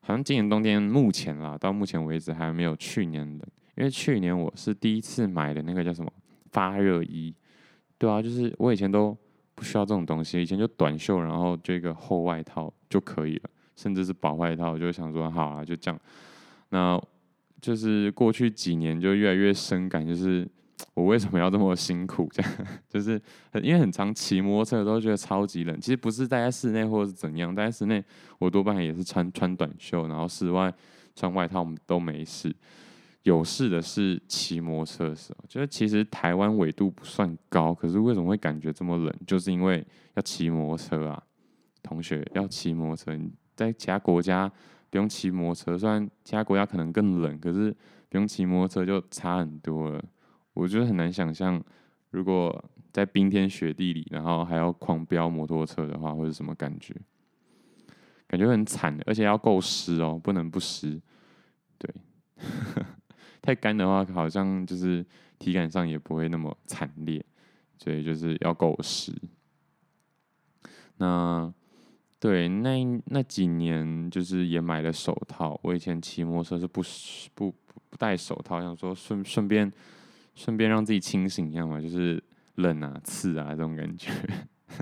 [0.02, 3.42] 好像今年冬天目前啦，到目前为止还没有去年冷，
[3.76, 6.12] 因为去年我是第一次买的那个叫什么
[6.52, 7.34] 发热衣，
[7.98, 9.18] 对啊，就是我以前都
[9.56, 16.00] 不需要这种东西，以前就短袖，然后就一个厚外套就可以了，甚至是薄外套，我就想说好啊，就这样。
[16.70, 17.02] 那
[17.60, 20.48] 就是过去几年就越来越深感，就是。
[20.96, 22.28] 我为什么要这么辛苦？
[22.34, 22.52] 这样
[22.90, 23.22] 就是
[23.62, 25.80] 因为很常骑摩托车的都觉得超级冷。
[25.80, 28.04] 其实不是待在室内或者是怎样，待在室内
[28.40, 30.74] 我多半也是穿穿短袖，然后室外
[31.16, 32.54] 穿外套我们都没事。
[33.24, 39.14] 有事的是骑摩托车的时候，就是其实台湾纬度不算高，可是为什么会感觉这么冷？
[39.28, 41.24] 就是因为要骑摩托车啊。
[41.84, 43.20] 同学要骑摩托车，
[43.56, 44.48] 在其他国家
[44.92, 47.76] 不用骑摩托车，虽然其他国家可能更冷，可是
[48.08, 50.00] 不用骑摩托车就差很多了。
[50.54, 51.60] 我觉得很难想象，
[52.12, 56.96] 如果在冰天雪地里，然后还要狂飙摩托车的话，会是什么感觉？
[58.28, 61.02] 感觉很惨，而且要够湿哦，不能不湿。
[61.80, 61.92] 对，
[63.42, 65.06] 太干的话，好像就是
[65.40, 67.24] 体感上也不会那么惨烈，
[67.78, 69.14] 所以就是要够湿。
[70.98, 71.54] 那
[72.20, 75.60] 对，那那几年就是也买了手套。
[75.64, 76.82] 我以前骑摩托车是不
[77.34, 77.52] 不
[77.90, 79.72] 不戴手套，想说顺顺便。
[80.34, 82.24] 顺便让自己清醒一样嘛，就是
[82.56, 84.10] 冷啊、刺啊这种感觉。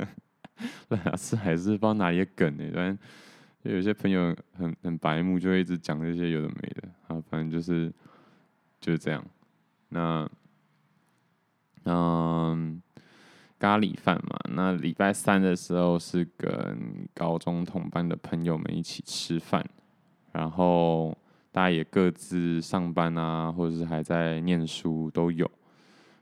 [0.90, 2.64] 冷啊、刺还是不知道哪里的梗呢？
[2.72, 2.98] 反正
[3.64, 6.88] 有些朋友很很白目，就会一直讲这些有的没的。
[7.08, 7.92] 啊，反正就是
[8.80, 9.26] 就是这样。
[9.90, 10.30] 那
[11.86, 12.82] 嗯，
[13.58, 19.66] 咖喱饭嘛，那礼拜三的时候是跟高中同班的朋友们一起吃饭，
[20.32, 21.18] 然后。
[21.52, 25.50] 大家也各自上班啊，或者是还在念书都有，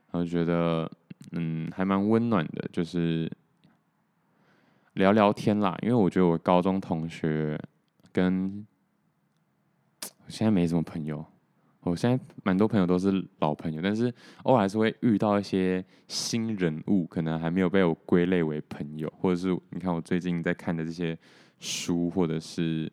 [0.10, 0.90] 然后觉得
[1.34, 3.30] 嗯还蛮温暖的，就是
[4.94, 5.78] 聊聊天啦。
[5.82, 7.60] 因为我觉得我高中同学
[8.14, 8.66] 跟
[10.30, 11.24] 现在没什么朋友，
[11.90, 21.18] 我现在蛮多朋友都是老朋友，但是偶尔还是会遇到一些新人物，可能还没有被我归类为朋友，或者是你看我最近在看的这些
[21.60, 22.92] 书，或者是。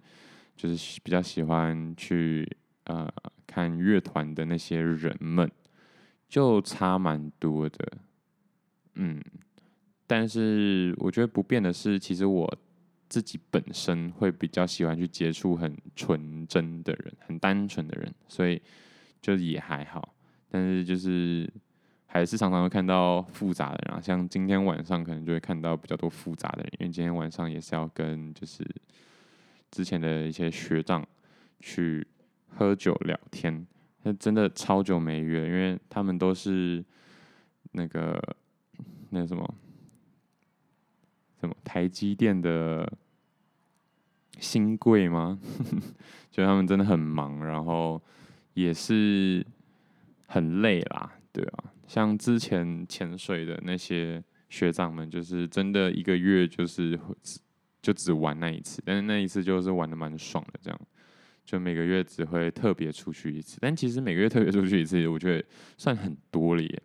[0.56, 2.48] 就是比较喜欢去
[2.84, 3.12] 呃
[3.44, 5.50] 看乐团的那些人们，
[6.28, 7.92] 就差蛮多的，
[8.94, 9.20] 嗯，
[10.06, 12.56] 但是我觉得不变的是，其实我
[13.08, 18.62] 自己本身会比较喜欢去接触很纯真的人，很单纯的人，所以
[19.24, 20.14] 就也还好，
[20.50, 21.50] 但是就是
[22.04, 28.64] 还是常常会看到复杂的人，像今天晚上可能就会看到比较多复杂的人，因为今天晚上也是要跟就是。
[29.70, 31.04] 之前的一些学长
[31.58, 32.06] 去
[32.46, 33.66] 喝酒聊天，
[34.04, 36.84] 那真的超久没约，因为他们都是
[37.72, 38.22] 那个
[39.10, 39.54] 那什么
[41.40, 42.88] 什么台积电的
[44.38, 45.40] 新贵吗？
[46.30, 48.00] 就他们真的很忙，然后
[48.54, 49.46] 也是
[50.26, 51.64] 很累啦，对啊。
[51.86, 57.38] 像之前潜水的那些学长们，就是真的一个月就是只。
[57.84, 60.80] 就只玩那一次，但是那一次就是玩的蛮爽的，这样
[61.44, 65.44] 就每个月只会特别出去一次，但其实每个月特别出去一次，我觉得
[65.76, 66.82] 算很多了耶。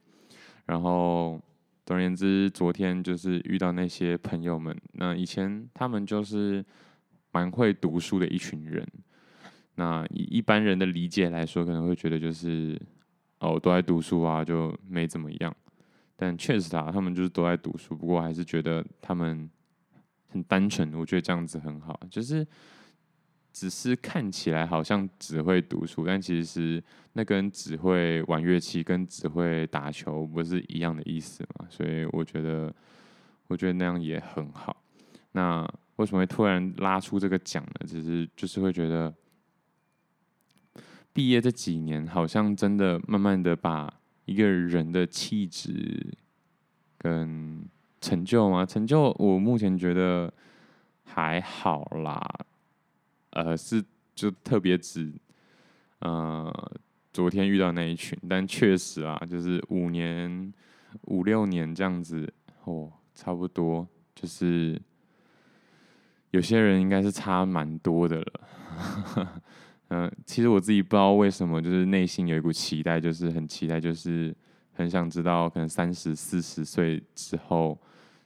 [0.66, 1.42] 然后
[1.86, 6.62] 总而言之，昨天就是遇到那些朋友们，那以前他们就是
[7.32, 8.86] 蛮会读书的一群人，
[9.80, 12.80] 那以一般人的理解来说，可能会觉得就是
[13.40, 15.56] 哦都在读书啊，就没怎么样。
[16.16, 19.50] 但确实啊，他们就是都在读书，不过还是觉得他们。
[20.32, 22.46] 很单纯，我觉得这样子很好，就是
[23.52, 32.72] 只是看起来好像只会读书，但其实那跟只会玩乐器跟只会打球不是一样的意思嘛，所以我觉得
[33.48, 34.84] 我觉得那样也很好。
[35.32, 37.88] 那为什么会突然拉出这个奖呢？
[37.88, 39.12] 只是就是会觉得
[41.20, 46.18] 毕业这几年，好像真的慢慢的把一个人的气质
[46.98, 47.62] 跟
[48.00, 48.66] 成就吗？
[48.66, 50.34] 成就我目前觉得
[51.04, 52.26] 还好啦，
[53.32, 53.84] 呃，是
[54.16, 55.12] 就特别指，
[56.00, 56.72] 呃，
[57.12, 60.54] 昨天遇到那一群，但确实啊，就是五年、
[61.08, 64.82] 五六年这样子，哦，差不多，就是
[66.32, 69.44] 有些人应该是差蛮多的了。
[69.90, 74.36] 嗯、其实我自己不知道为什么，就是内心有一股期待，就是很期待，就是
[74.74, 77.80] 很想知道，可能三十四十岁之后。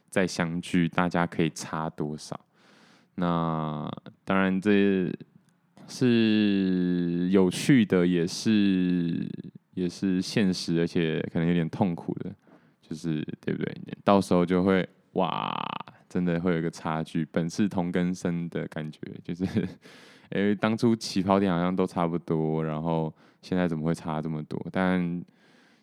[0.10, 2.40] 再相聚，大家可以差多少？
[3.16, 3.92] 那
[4.24, 5.12] 当然这
[5.88, 9.28] 是有趣的，也是
[9.74, 12.32] 也是现实，而且可能有点痛苦的，
[12.80, 13.76] 就是对不对？
[14.04, 15.52] 到时候就会哇，
[16.08, 19.46] 真的会有一个差距，本是同根生的感觉，就是
[20.34, 24.64] 诶，当初起跑点好像都差不多，然后现在怎么会差这么多？
[24.72, 25.24] 但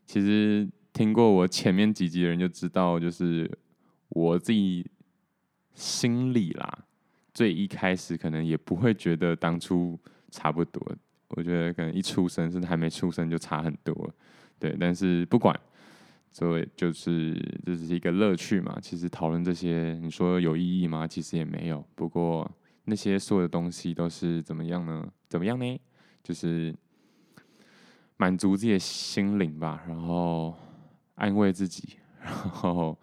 [0.06, 3.50] 其实听过我前面几集的人就知道，就是
[4.10, 4.86] 我自己。
[5.72, 6.78] 心里啦，
[7.32, 9.98] 最一开始可能也不会觉得当初
[10.30, 10.84] 差不多，
[11.28, 14.12] 我觉得可能一出生甚至还没出生就差很多，
[14.58, 14.76] 对。
[14.78, 15.58] 但是不管，
[16.28, 17.34] 所以就是
[17.64, 18.76] 这只是一个乐趣嘛。
[18.82, 21.06] 其实讨论这些，你说有意义吗？
[21.06, 21.82] 其实也没有。
[21.94, 22.50] 不过
[22.90, 25.10] 那些所有的东西都是怎么样呢？
[25.28, 25.80] 怎么样呢？
[26.22, 26.74] 就是
[28.18, 30.54] 满足自己的心灵吧，然后
[31.14, 32.98] 安慰自己，然后。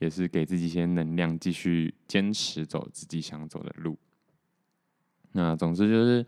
[0.00, 3.98] 也是给自己一些能量，继续坚持走自己想走的路。
[5.32, 6.26] 那总之就是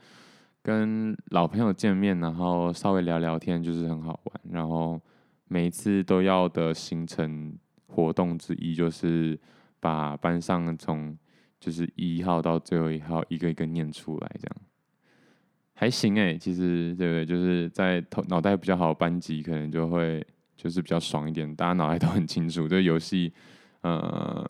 [0.63, 4.41] 跟老朋友见面，然后稍微聊聊天，就是很好玩。
[4.51, 5.01] 然后
[5.49, 9.41] 每一次都要的行程活动之一，就是
[9.81, 11.17] 把班上从
[11.63, 14.57] 就是一号到最后一号一个一个念出来，这样
[15.75, 16.37] 还行哎。
[16.37, 17.25] 其实对不对？
[17.25, 23.33] 就是在头脑袋比较好的班级，可能就会就是比较爽一点，大家脑袋都很清楚，这游戏。
[23.83, 24.45] 呃，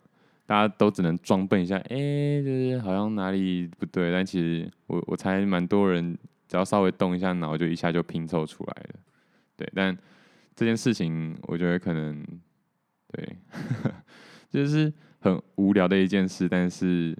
[0.47, 8.99] 大家都只能装笨一下，哎、就是好像哪里不对，但其实我我猜蛮多人只要稍微动一下脑，就一下就拼凑出来了，
[9.55, 9.71] 对。
[9.75, 9.95] 但
[10.55, 12.23] 这件事情，我觉得可能
[13.11, 13.37] 对，
[14.51, 14.91] 就是
[15.23, 17.17] 很无聊的一件事，但是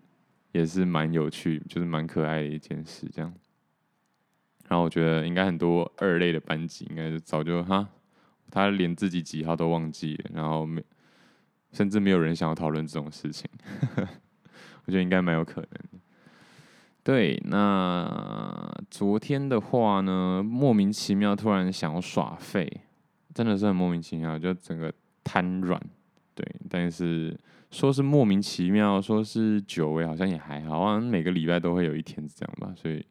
[0.51, 3.33] 也是蛮有趣，就是蛮可爱的一件事，这样。
[4.67, 7.87] 然后我觉得应该很多二类的班级，应该是早就哈，
[8.51, 10.83] 他连自己几号都忘记了，然后没。
[11.71, 13.49] 甚至没有人想要讨论这种事情，
[14.85, 15.97] 我觉得应该蛮有可能的。
[17.01, 22.71] 对，那昨天的话呢，莫名其妙突然想要耍废，
[23.33, 25.81] 真的是很莫名其妙，就整个瘫软。
[26.35, 27.35] 对，但是
[27.73, 32.71] 说是莫名其妙，说是久违，好像也还好，好像每个礼拜都会有一天这样吧。
[32.77, 33.03] 所以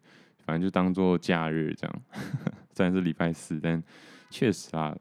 [0.46, 2.02] 反正就当做假日这样，
[2.72, 3.82] 虽然是礼拜四，但
[4.30, 4.96] 确实啊。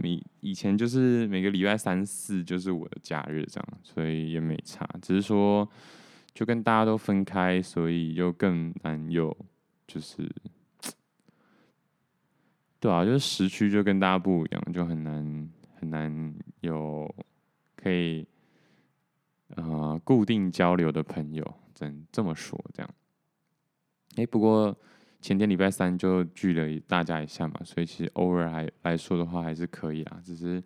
[0.00, 4.88] 你以前就是每个礼拜三四就是我的假日这样，所以也没差。
[5.02, 5.68] 只是说
[6.32, 9.36] 就跟大家都分开，所以又更难有
[9.88, 10.28] 就是，
[12.78, 17.12] 对啊，就是时区就跟大家不一样，就很难很难有
[17.74, 18.24] 可以
[20.08, 21.44] 固定交流的朋友，
[21.74, 22.90] 真这么说这样。
[24.16, 24.74] 哎，不过。
[25.20, 30.22] 前天礼拜三就聚了大家一下嘛，所以其实偶尔还来说的话还是可以啊。
[30.24, 30.62] 只是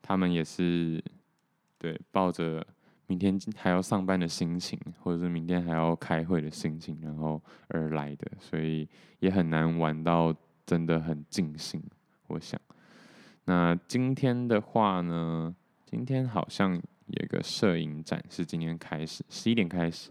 [0.00, 1.02] 他们也是
[1.76, 2.64] 对抱着
[3.08, 10.32] 明天还要上班的心情，或者是明天还要开会的心情，然后而来的，所以也很难玩到
[10.64, 11.82] 真的很尽兴。
[12.28, 12.60] 我想，
[13.46, 15.52] 那今天的话呢，
[15.84, 20.10] 今天好像有一个摄影展是今天开始，十一点开始，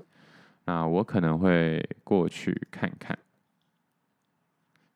[0.65, 3.17] 那我可能会过去看看。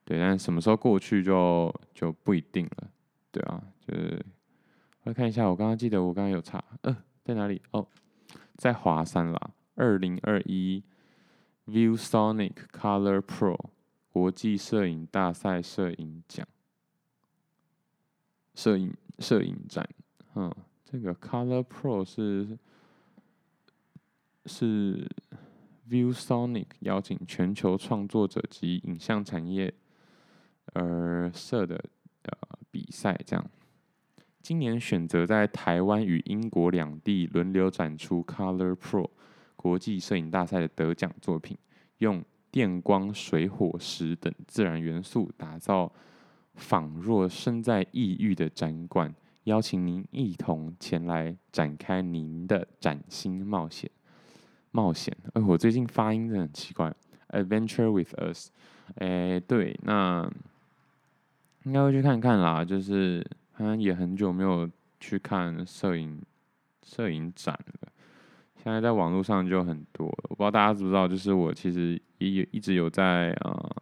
[0.06, 2.92] 对，但什么时候过去就就不一定了，
[3.32, 4.26] 对啊，就是
[5.04, 7.62] 我来看一下，我刚刚记得我刚刚有查，呃，在哪里？
[7.72, 7.88] 哦，
[8.56, 10.84] 在华山啦，二零二一
[11.68, 13.70] ViewSonic Color Pro
[14.12, 16.48] 国际摄影大赛摄影奖，
[18.56, 19.88] 摄影摄影展，
[20.34, 20.52] 嗯，
[20.92, 22.58] 这个 Color Pro 是
[24.46, 25.08] 是
[25.90, 29.74] ViewSonic 邀请全球创作者及影像产业。
[30.74, 31.84] 而设的
[32.22, 32.32] 呃
[32.70, 33.44] 比赛这样，
[34.40, 39.10] 今年选择在台湾与英国两地轮流展出 Color Pro
[39.56, 41.58] 国际摄影大赛的得奖作品，
[41.98, 45.92] 用电光、水、火、石等自然元素打造
[46.54, 49.12] 仿若身在异域的展馆，
[49.50, 53.90] 邀请您一同前来展开您的崭新冒险。
[54.72, 56.96] 冒险，哎，我最近发音真的很奇怪
[57.30, 58.50] ，Adventure with us，
[58.96, 60.32] 哎，对，那。
[61.66, 66.20] 应该会去看看啦，就是好像也很久没有去看摄影
[66.84, 67.92] 摄影展了。
[68.56, 73.76] 现在在网络上就很多，我不知道大家知不知道，就是我其实也有一直有在呃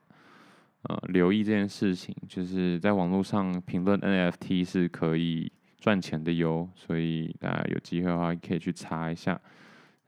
[0.83, 9.39] 呃留意这件事情，就是在网络上评论 NFT 是可以赚钱的哟，所以大家有机会的话可以去查一下。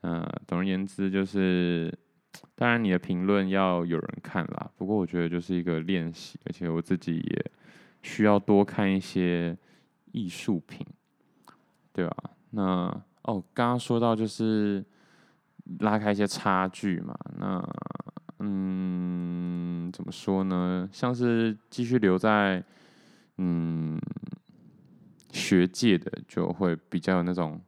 [0.02, 1.92] 呃，总而言之就是。
[2.54, 4.70] 当然，你的评论要有人看啦。
[4.76, 7.50] 不过，我觉得就是一个练习，而且我自己也
[8.02, 9.56] 需要多看一些
[10.12, 10.86] 艺术品，
[11.92, 12.16] 对吧？
[12.50, 12.62] 那
[13.22, 14.82] 哦，刚刚说到就是
[15.80, 17.18] 拉开一些差距嘛。
[17.36, 17.68] 那
[18.38, 20.88] 嗯，怎么说呢？
[20.92, 22.62] 像是继续留在
[23.38, 24.00] 嗯
[25.32, 27.60] 学界的，就会比较有那种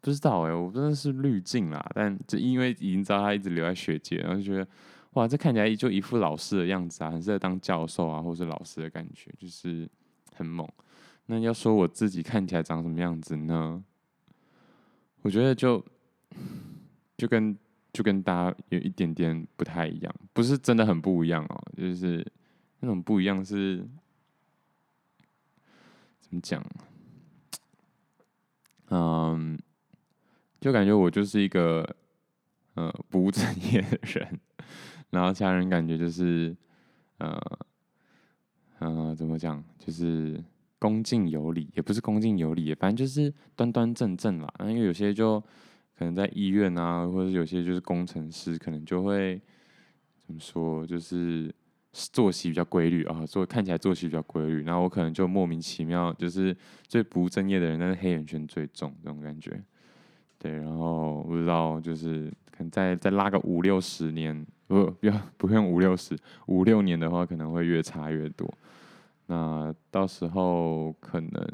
[0.00, 1.84] 不知道哎、欸，我真的是滤镜啦。
[1.94, 4.66] 但就因为已经知道他一直留在学界，然后就觉得
[5.14, 9.88] 哇，这看起来就一副老师的样子啊，很适合当教授啊，或是老师的感觉，就是
[10.34, 10.68] 很猛。
[11.26, 13.82] 那要说我自己看起来长什么样子呢？
[15.22, 15.84] 我觉得就
[17.16, 17.56] 就跟
[17.92, 22.24] 就跟大家有一点点不太一样，不是真的很不一样哦，就是
[22.78, 23.78] 那种不一样是
[26.20, 26.64] 怎么讲？
[30.66, 31.88] 就感觉我就是一个
[32.74, 34.40] 呃不务正业的人，
[35.10, 36.56] 然后其他人感觉就是
[37.18, 37.40] 呃
[38.80, 40.42] 呃怎么讲，就是。
[40.78, 44.54] 恭敬有礼，也不是恭敬有礼，反正就是端端正正啦。
[44.60, 45.40] 因为有些就
[45.98, 49.40] 可能在医院啊，或者有些就是工程师，可能就会
[50.20, 51.52] 怎么说，就是
[51.92, 54.64] 作息比较规律啊，做看起来作息比较规律。
[54.64, 56.54] 然后我可能就莫名其妙，就是
[56.86, 59.58] 最不务正业的人，但是黑眼圈最重这种感觉。
[60.38, 66.16] 对，然后不知道就是可能再再拉个五六十年，不不要 不用五六十
[66.46, 68.52] 五六年的话，可能会越差越多。
[69.26, 71.48] 那到时候可能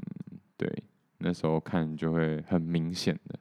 [0.56, 0.70] 对，
[1.18, 3.38] 那时候看就会很明显的。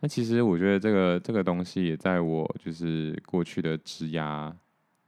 [0.00, 4.52] 那其实我觉得这个这个东西也在我就是过去的职涯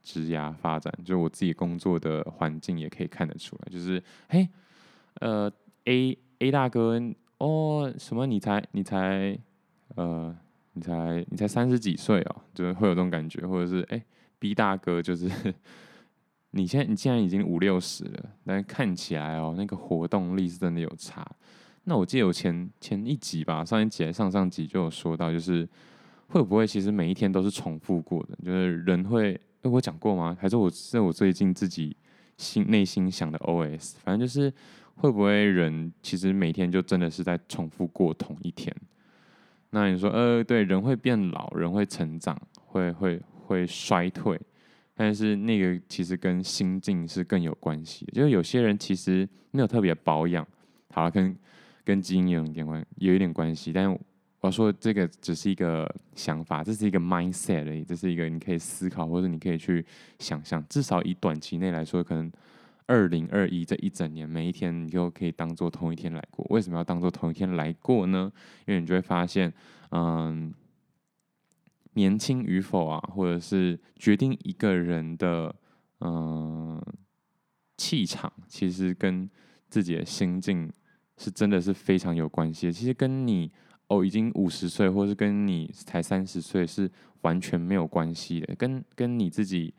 [0.01, 3.71] 职涯发展，就我自己工作的环境也可以看得出来。
[3.71, 4.47] 就是嘿，
[5.21, 5.51] 呃
[5.85, 6.99] ，A A 大哥
[7.43, 9.37] 哦，什么你才你才
[9.95, 10.33] 呃
[10.73, 14.01] 你才你才三十几岁哦，就是会有这种感觉，或者是哎
[14.39, 15.29] B 大哥就是。
[16.55, 21.27] 你现在你既然已经五六十了，但看起来哦，那个活动力是真的有差。
[21.85, 25.67] 那我记得我前前一集吧，上一集上上集就有说到，就是
[26.27, 28.37] 会不会其实每一天都是重复过的？
[28.45, 29.33] 就是人会，
[29.63, 30.37] 哎，我讲过吗？
[30.39, 31.97] 还是我是我最近自己
[32.43, 33.95] 心内心想的 OS？
[34.03, 34.53] 反正就是
[34.95, 38.75] 会不会人其实每天就真的是在重复过同一天？
[39.69, 44.39] 那你说，呃，对，人会变老，人会成长，会会会衰退。
[44.93, 50.47] 但是那个其实跟心境是更有关系，就是有些人其实没有特别保养，
[50.91, 51.35] 好了，跟
[51.83, 53.73] 跟基因有一点关，有一点关系。
[53.73, 53.97] 但
[54.43, 59.85] 我说这个只是一个想法，这是一个 mindset 而已，这是一个你可以思考或者你可以去
[60.19, 60.63] 想象。
[60.67, 62.29] 至少以短期内来说，可能
[62.85, 66.45] 二零二一这一整年每一天你就可以当做同一天来过。
[66.49, 68.29] 为什么要当做同一天来过呢？
[68.67, 69.51] 因为你就会发现，
[69.91, 70.53] 嗯。
[71.95, 75.55] 年轻与否啊，或者是决定一个人的
[75.99, 76.83] 嗯
[77.77, 79.29] 气场，其实跟
[79.69, 80.73] 自己的心境
[81.19, 82.71] 是真的是非常有关系的。
[82.73, 83.51] 其实跟你
[83.87, 86.89] 哦已经五十岁，或是跟你才三十岁是
[87.21, 89.73] 完全没有关系的，跟跟你自己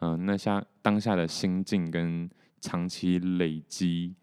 [0.00, 2.30] 嗯、那下当下的心境跟
[2.60, 4.14] 长期累积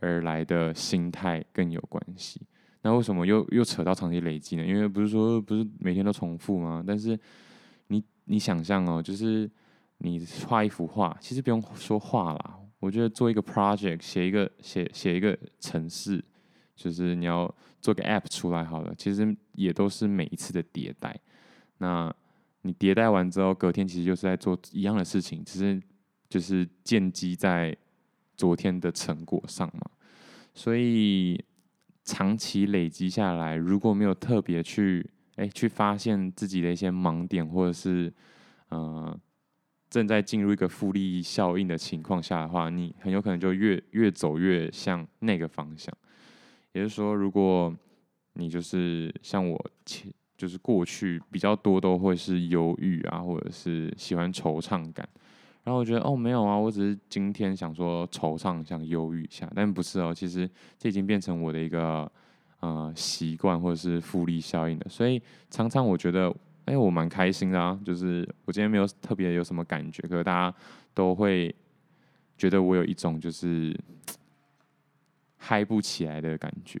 [0.00, 2.40] 而来的心态更有关系。
[2.82, 4.64] 那为什么又又扯到长期累积呢？
[4.66, 6.82] 因为不是说不是每天都重复吗？
[6.84, 7.18] 但是
[7.86, 9.48] 你你想象哦，就是
[9.98, 12.58] 你画一幅画，其实不用说画啦。
[12.80, 16.24] 我觉得做一个 project，写一个写写一个城市，
[16.74, 17.52] 就是你要
[17.86, 18.94] 做个 app 出来好了。
[18.96, 21.18] 其实也都是每一次的迭代。
[21.78, 22.14] 那
[22.62, 25.80] 你迭代完之后，隔天其实就是在做一样的事情，只是
[26.28, 27.76] 就是建基在
[28.36, 29.90] 昨天的成果上嘛。
[30.52, 31.44] 所以。
[32.08, 38.14] 长期累积下来，如果没有特别去哎、去发现自己的一些盲点，或者是
[38.68, 39.18] 呃
[39.90, 45.92] 正在进入一个复利效应的情况下的话，你很有可能就越越走越向那个方向。
[46.76, 47.74] 也就是说，如果
[48.34, 55.08] 你就是像我前就是过去比较多都会是忧郁啊，或者是喜欢惆怅感。
[55.64, 62.12] 然后我觉得哦，没有啊，我只是今天想说惆怅，想忧郁一下，但不是哦，其实这已经变成我的一个
[62.60, 64.86] 呃习惯或者是复利效应的。
[64.90, 65.20] 所以
[65.50, 66.30] 常常我觉得，
[66.66, 70.54] 哎，我蛮开心的啊，就是我今天没有特别有什么感觉，可是大家
[70.92, 71.52] 都会
[72.36, 73.74] 觉得我有一种就是
[75.46, 76.80] 嗨不起来的感觉。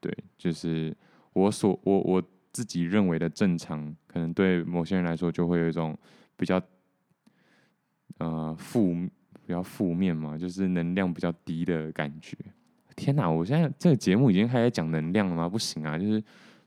[0.00, 0.96] 对，就是
[1.32, 5.96] 我所我我自己认为的正常，可能对某些人来说就会有一种
[6.36, 6.60] 比较。
[8.18, 8.92] 呃，负
[9.46, 12.36] 比较负面嘛，就是能量比较低的感觉。
[12.96, 15.48] 天哪，我现在这个节目已经开始讲能量了吗？
[15.48, 16.20] 不行啊，就是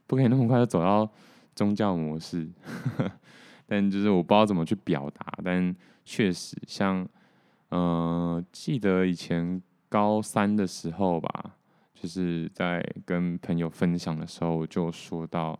[0.06, 1.06] 不可以那么快就走到
[1.54, 2.48] 宗教模式。
[3.68, 5.76] 但就是我不知道怎么去表达，但
[6.06, 7.06] 确实像，
[7.68, 9.60] 呃，记得以前
[9.92, 11.54] 高三的时候吧，
[11.92, 15.52] 就是在跟朋友分享的时候就说到，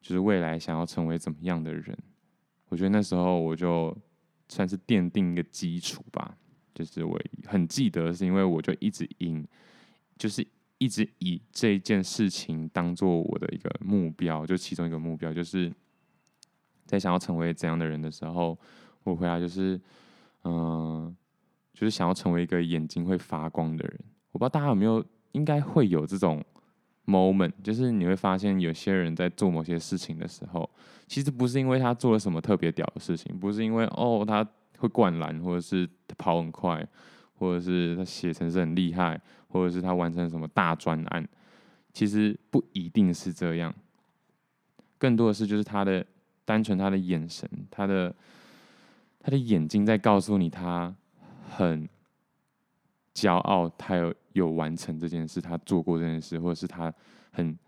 [0.00, 1.98] 就是未来想要成为怎么样的人。
[2.68, 3.92] 我觉得那时候我就
[4.48, 6.36] 算是奠定一个基础吧。
[6.72, 9.44] 就是我很记得，是因为我就一直赢，
[10.16, 10.46] 就是
[10.78, 15.72] 一直以这件事情当做我的一个目标，就其中一个目标，就是
[16.86, 18.56] 在想要成为怎样的人的时候，
[19.02, 19.80] 我回答就是，
[20.44, 21.16] 嗯、
[21.74, 24.00] 就是想要成为一个眼睛会发光的人。
[24.32, 26.42] 我不知道大家有没有，应该会有这种
[27.04, 30.70] moment，就是你会发现有些人在做某些事情的时候，
[31.06, 34.46] 其实不是因为他做了什么特别屌的事情，不是因为哦他。
[34.78, 36.86] 会灌篮，或者是他跑很快，
[37.38, 39.18] 或者是他写程式很厉害，
[39.48, 41.26] 或者是他完成什么大专案，
[41.92, 43.72] 其实不一定是这样。
[44.98, 46.04] 更多的是就是他的
[46.44, 48.14] 单纯他的眼神，他的
[49.20, 50.94] 他的眼睛在告诉你他
[51.48, 51.88] 很
[53.14, 56.92] 骄傲，他有有完成这件事，他做过这件事，或者是他
[57.30, 57.58] 很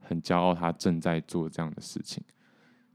[0.00, 2.22] 很骄傲，他正在做这样的事情。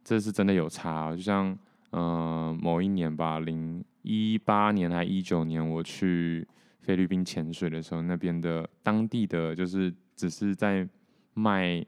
[0.03, 1.57] 这是真的有差，就像。
[1.91, 6.45] 嗯、某一年吧，零一八年还一九年，我去
[6.81, 10.87] 菲律宾潜水的时候，那边的当地的就是只是在
[11.33, 11.83] 卖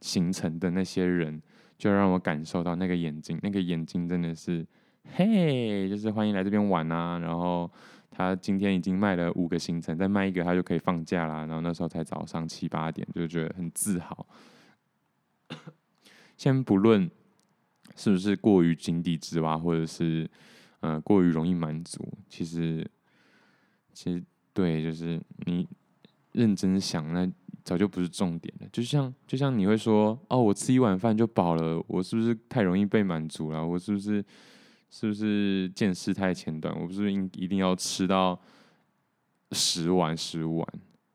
[0.00, 1.40] 行程的那些人，
[1.76, 4.66] 就让我感受到那个眼睛，那个眼睛真的是，
[5.10, 7.18] 嘿，就是欢迎来这边玩啊。
[7.18, 7.70] 然后
[8.10, 11.46] 他今天已经卖了五个行程，再卖一个他就可以放假啦。
[11.46, 14.26] 然后那时候才早上七八点，就觉得很自豪。
[16.36, 17.10] 先不论。
[17.94, 20.26] 是不是过于井底之蛙，或者是
[20.80, 22.02] 呃过于容易满足？
[22.26, 22.90] 其实，
[23.92, 24.24] 其实
[24.54, 25.68] 对，就是你
[26.32, 27.30] 认真想，那
[27.62, 28.68] 早就不是重点了。
[28.72, 33.62] 就像就像你会说，哦，我吃一碗饭就饱了，我是不是太容易被满足了？
[33.64, 34.24] 我是不是
[34.92, 36.72] 是不是见识太浅短？
[36.80, 38.40] 我不是应一定要吃到
[39.50, 40.68] 十碗十五碗？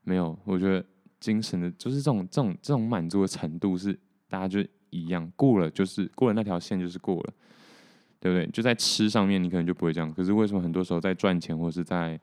[0.04, 0.86] 没有，我觉得
[1.22, 3.98] 精神的，就是这种这种这种满足的程度是
[4.28, 4.68] 大家就。
[4.90, 7.34] 一样过了就是过了那条线就是过了，
[8.22, 8.48] 对不对？
[8.52, 10.12] 就在吃上面，你可能就不会这样。
[10.14, 12.18] 可是为什么很多时候在赚钱或是在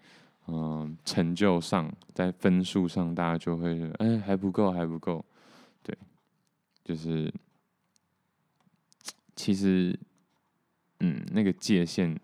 [0.47, 5.23] 嗯、成就上，在分数上，大家就会觉得哎还不够还不够？
[5.83, 5.95] 对，
[6.83, 7.33] 就是
[9.37, 9.97] 其实
[11.05, 12.19] 嗯那个界限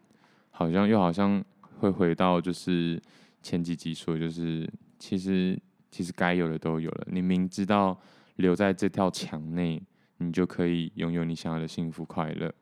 [0.51, 1.45] 好像又好像
[1.79, 3.01] 会回到就是
[3.43, 5.59] 前几集说，就是其实
[5.91, 7.07] 其实该有的都有了。
[7.11, 8.01] 你明知道
[8.37, 9.83] 留在这条墙内。
[10.23, 12.53] 你就可以拥有你想要的幸福快乐，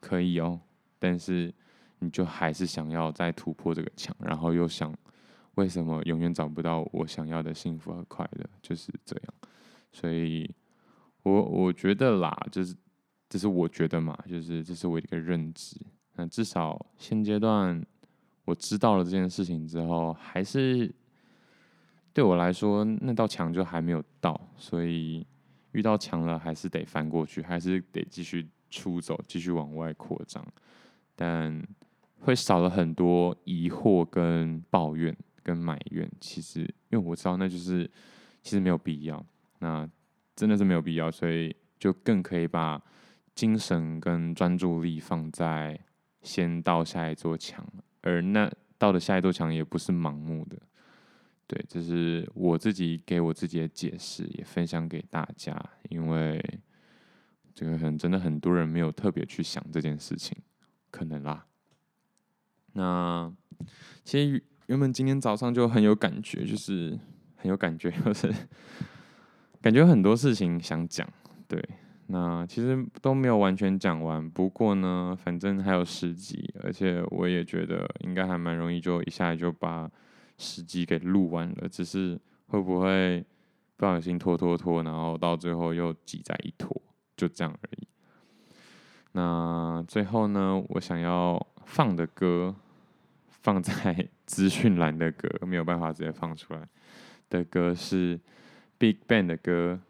[0.00, 0.58] 可以哦。
[0.98, 1.52] 但是
[1.98, 4.90] 你就还是想要再突破这个墙，然后又想
[5.56, 9.34] 为什么永远找不到我想要的幸福和快乐，就是这样。
[9.92, 10.50] 所以
[11.24, 12.74] 我我觉得啦，就是
[13.28, 15.76] 这是我觉得嘛，就是这是我的一个认知。
[16.16, 17.84] 那至少现阶段
[18.44, 20.92] 我知道了这件事情之后，还是
[22.12, 25.26] 对我来说那道墙就还没有到，所以。
[25.72, 30.44] 遇到墙了，还是得翻过去，还是得继续出走，继续往外扩张，
[31.14, 31.62] 但
[32.20, 36.10] 会少了很多疑惑、跟抱怨、跟埋怨。
[36.18, 37.88] 其实，因为我知道那就是
[38.42, 39.24] 其实没有必要，
[39.58, 39.88] 那
[40.34, 42.82] 真的是没有必要，所以就更可以把
[43.38, 45.78] 精神跟专注力放在
[46.22, 47.64] 先到下一座墙，
[48.00, 50.58] 而那到的下一座墙也不是盲目的。
[51.46, 55.56] 对，这是我自己给我自己的解释，也分享给大家。
[55.88, 56.44] 因为
[57.54, 60.36] 这个可能真的很多人没有特别去想这件事情，
[60.90, 61.46] 可能啦。
[62.72, 63.32] 那
[64.02, 66.98] 其实原本今天早上就很有感觉，就是
[67.36, 68.34] 很有感觉， 就是
[69.62, 71.08] 感觉很多事情想讲。
[71.46, 71.64] 对，
[72.08, 74.28] 那其实都没有完全讲完。
[74.28, 79.90] 不过呢，反正还有十集，而且我也觉得应该还蛮容易，就一下就把。
[80.40, 83.26] 十集给录完了，只是会不会
[83.76, 86.80] 不小心拖拖拖，然后到最后又挤在一坨，
[87.16, 87.88] 就这样而已。
[89.10, 92.54] 那最后呢，我想要放的歌，
[93.26, 96.68] 放在 资讯栏的歌，没有办法直接放出来
[97.28, 98.20] 的歌是
[98.78, 99.80] BigBang 的歌，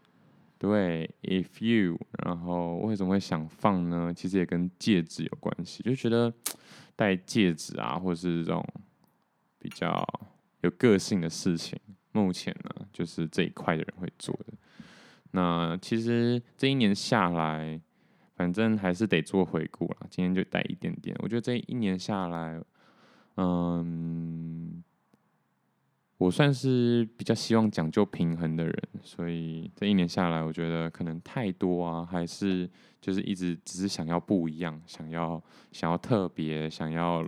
[0.58, 1.98] 对，If You。
[2.24, 4.12] 然后为什么会想放呢？
[4.14, 6.32] 其实也跟戒指有关系，就觉得
[6.94, 8.66] 戴戒指啊，或是这种
[9.58, 10.04] 比较。
[10.62, 11.78] 有个性的事情，
[12.10, 14.52] 目前呢，就是这一块的人会做的。
[15.30, 17.80] 那其实这一年下来，
[18.34, 19.98] 反正还是得做回顾啦。
[20.10, 21.14] 今天就带一点点。
[21.20, 22.60] 我觉得这一年下来，
[23.36, 24.67] 嗯，
[26.18, 32.68] 我算是比较希望讲究平衡的人，所以这一年下来，我觉得可能太多啊，还是
[33.00, 35.42] 就是一直只是想要不一样，想要
[35.72, 37.26] 想要特别，想要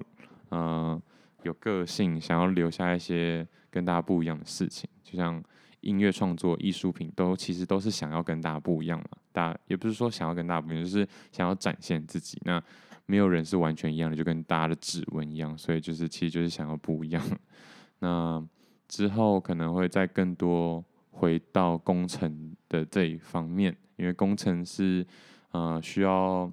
[0.51, 1.01] 嗯。
[1.43, 5.43] 有个性，想要留下一些跟大家不一样的事情，就像
[5.81, 9.07] 音乐创作、艺术品都其实都是想要跟大家不一样嘛。
[9.33, 12.39] 大也不是说想要跟大家不一样，就是想要展现自己。
[12.45, 12.63] 那
[13.07, 15.57] 没有人是完全一样的，就跟大家的指纹一样。
[15.57, 17.23] 所以就是其实就是想要不一样。
[18.01, 18.47] 那
[18.91, 25.07] 之后可能会再更多回到工程的这一方面，因为工程是
[25.53, 26.53] 呃需要。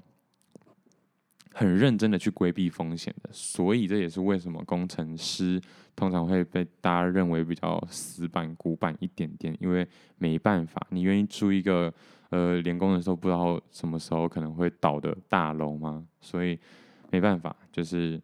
[1.59, 5.59] 很认真的去规避风险的，所以这也是为什么工程师
[5.95, 9.88] 通常会被大家认为比较死板、古板一点点，因为
[10.19, 11.91] 没办法，你愿意租一个
[12.29, 16.05] 呃连工的时候不知道什么时候可能会倒的大楼吗？
[16.21, 16.59] 所以
[17.09, 18.21] 没办法，就是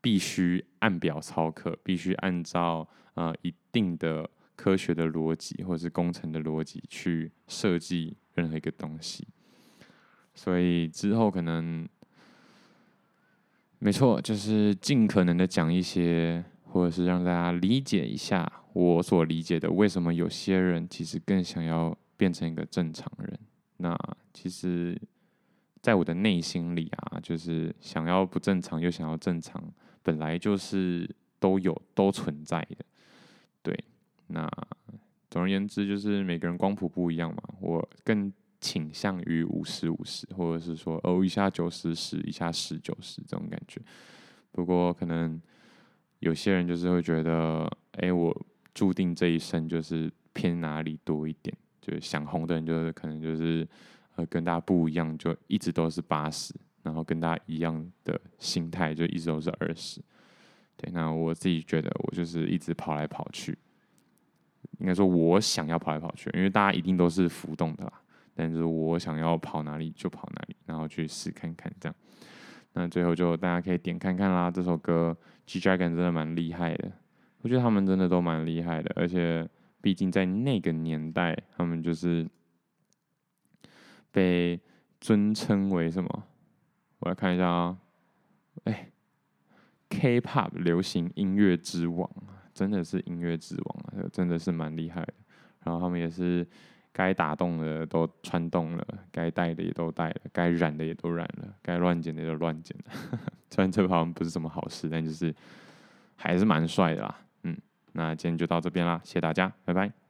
[0.00, 9.28] 必须按表操课，必须按照呃一定的科学的逻辑或者是工程的逻辑去设计任何一个东西，
[10.32, 11.86] 所以之后可能。
[13.78, 23.38] 没错，就是尽可能的讲一些，或者是让大家理解一下我所理解的，为什么有些人其实更想要变成一个正常人。
[23.76, 23.94] 那
[24.32, 24.98] 其实，
[25.82, 29.62] 在我的内心里啊，就是想要不正常又想要正常，
[30.02, 32.84] 本来就是都有都存在的。
[35.36, 38.32] 总而言之，就是每个人光谱不一样嘛，我更。
[38.58, 43.80] 倾向于五十五十，或者是说哦，一下九十十，一下十九十这种感觉。
[44.50, 45.40] 不过可能
[46.20, 48.34] 有些人就是会觉得，哎、我
[48.74, 51.54] 注定这一生就是偏哪里多一点。
[51.82, 53.68] 就是想红的人就是可能就是
[54.16, 60.00] 呃跟大家不一样，就一直都是八十，然后跟大家一样的心态就一直都是二十。
[60.78, 63.56] 对，那我自己觉得我就是一直跑来跑去，
[64.78, 67.92] 应该说我想要跑来跑去，因为大家一定都是浮动的啦。
[68.34, 71.94] 但是我想要跑哪里就跑哪里，然后去试看看这样。
[72.74, 74.50] 那最后就大家可以点看看啦。
[74.50, 75.16] 这首歌
[75.46, 76.92] G-Dragon 真的蛮厉害的，
[77.40, 78.92] 我觉得他们真的都蛮厉害的。
[78.94, 79.48] 而且
[79.80, 82.28] 毕竟在那个年代，他们就是
[84.10, 84.60] 被
[85.00, 86.24] 尊称为什么？
[86.98, 87.78] 我来看一下啊，
[88.64, 88.90] 哎
[89.88, 92.10] ，K-pop 流行音乐之王，
[92.56, 95.14] 真的是音乐之王啊，真的是蛮厉害的。
[95.62, 96.44] 然后他们也是。
[96.98, 103.18] 该打洞的都穿洞了，该戴的也都戴了，该染的也都染了，该乱剪的也都乱剪了。
[103.52, 105.34] 虽然这好像不是什么好事，但就是
[106.14, 107.14] 还是蛮帅的啦。
[107.42, 107.54] 嗯，
[107.92, 110.05] 那今天就到这边啦，谢谢大家，拜拜。